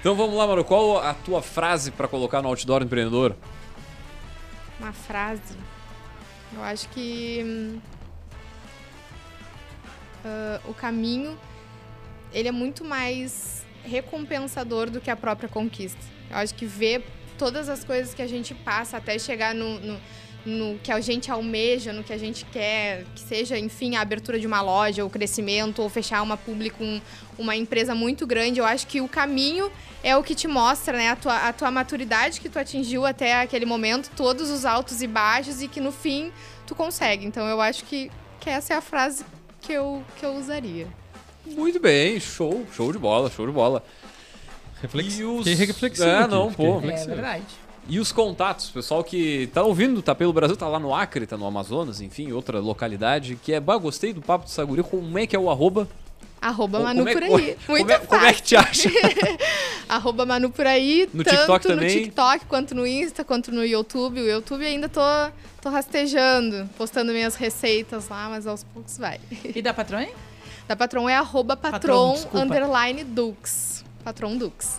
[0.00, 0.64] então vamos lá, mano.
[0.64, 3.36] Qual a tua frase para colocar no outdoor empreendedor?
[4.80, 5.56] Uma frase.
[6.54, 7.78] Eu acho que
[10.24, 11.38] uh, o caminho
[12.32, 16.00] ele é muito mais recompensador do que a própria conquista.
[16.30, 17.04] Eu acho que ver
[17.38, 20.00] todas as coisas que a gente passa até chegar no, no
[20.44, 24.38] no que a gente almeja, no que a gente quer, que seja, enfim, a abertura
[24.38, 27.00] de uma loja, o crescimento, ou fechar uma publi com
[27.38, 29.70] uma empresa muito grande, eu acho que o caminho
[30.02, 33.40] é o que te mostra, né, a tua, a tua maturidade que tu atingiu até
[33.42, 36.32] aquele momento, todos os altos e baixos, e que no fim
[36.66, 37.26] tu consegue.
[37.26, 38.10] Então eu acho que,
[38.40, 39.24] que essa é a frase
[39.60, 40.86] que eu, que eu usaria.
[41.46, 43.82] Muito bem, show, show de bola, show de bola.
[44.80, 45.18] Reflex...
[45.18, 45.44] Os...
[45.44, 46.08] Que reflexivo.
[46.08, 46.78] É, não, pô.
[46.78, 47.67] É verdade.
[47.88, 51.38] E os contatos, pessoal que tá ouvindo, tá pelo Brasil, tá lá no Acre, tá
[51.38, 55.26] no Amazonas, enfim, outra localidade, que é, bah, gostei do Papo do Saguri, como é
[55.26, 55.88] que é o arroba?
[56.40, 57.30] Arroba Manu é, por aí.
[57.66, 58.90] Muito como é, como é que te acha?
[59.88, 61.08] arroba Manu por aí.
[61.14, 61.88] No tanto TikTok também?
[61.88, 64.20] no TikTok, quanto no Insta, quanto no YouTube.
[64.20, 65.00] O YouTube ainda tô,
[65.62, 69.18] tô rastejando, postando minhas receitas lá, mas aos poucos vai.
[69.42, 70.06] E da Patron?
[70.68, 73.82] Da Patron é arroba patron, patron underline dux.
[74.04, 74.78] Patron dux.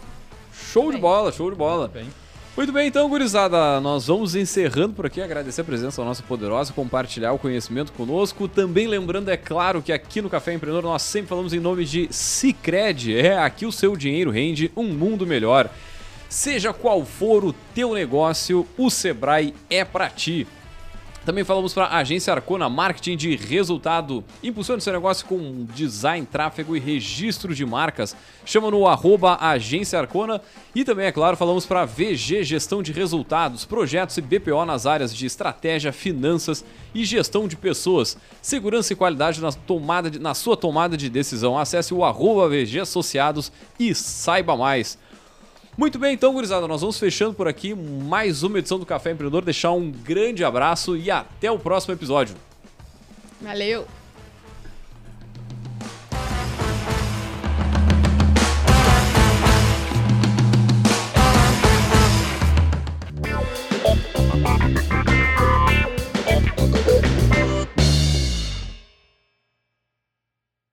[0.72, 0.92] Show Bem.
[0.92, 1.88] de bola, show de bola.
[1.88, 2.08] Bem.
[2.60, 7.32] Muito bem, então, gurizada, nós vamos encerrando por aqui, agradecer a presença nossa poderosa, compartilhar
[7.32, 8.50] o conhecimento conosco.
[8.50, 12.10] Também lembrando, é claro, que aqui no Café Empreendedor nós sempre falamos em nome de
[12.12, 13.16] Cicred.
[13.16, 15.70] É, aqui o seu dinheiro rende um mundo melhor.
[16.28, 20.46] Seja qual for o teu negócio, o Sebrae é para ti.
[21.30, 24.24] Também falamos para a Agência Arcona Marketing de Resultado.
[24.42, 28.16] Impulsione seu negócio com design, tráfego e registro de marcas.
[28.44, 30.42] Chama no arroba Agência Arcona.
[30.74, 35.16] E também, é claro, falamos para VG Gestão de Resultados, projetos e BPO nas áreas
[35.16, 36.66] de estratégia, finanças
[36.96, 38.18] e gestão de pessoas.
[38.42, 41.60] Segurança e qualidade na, tomada de, na sua tomada de decisão.
[41.60, 44.98] Acesse o arroba VG Associados e saiba mais.
[45.80, 49.46] Muito bem, então, gurizada, nós vamos fechando por aqui mais uma edição do Café Empreendedor.
[49.46, 52.36] Deixar um grande abraço e até o próximo episódio.
[53.40, 53.88] Valeu!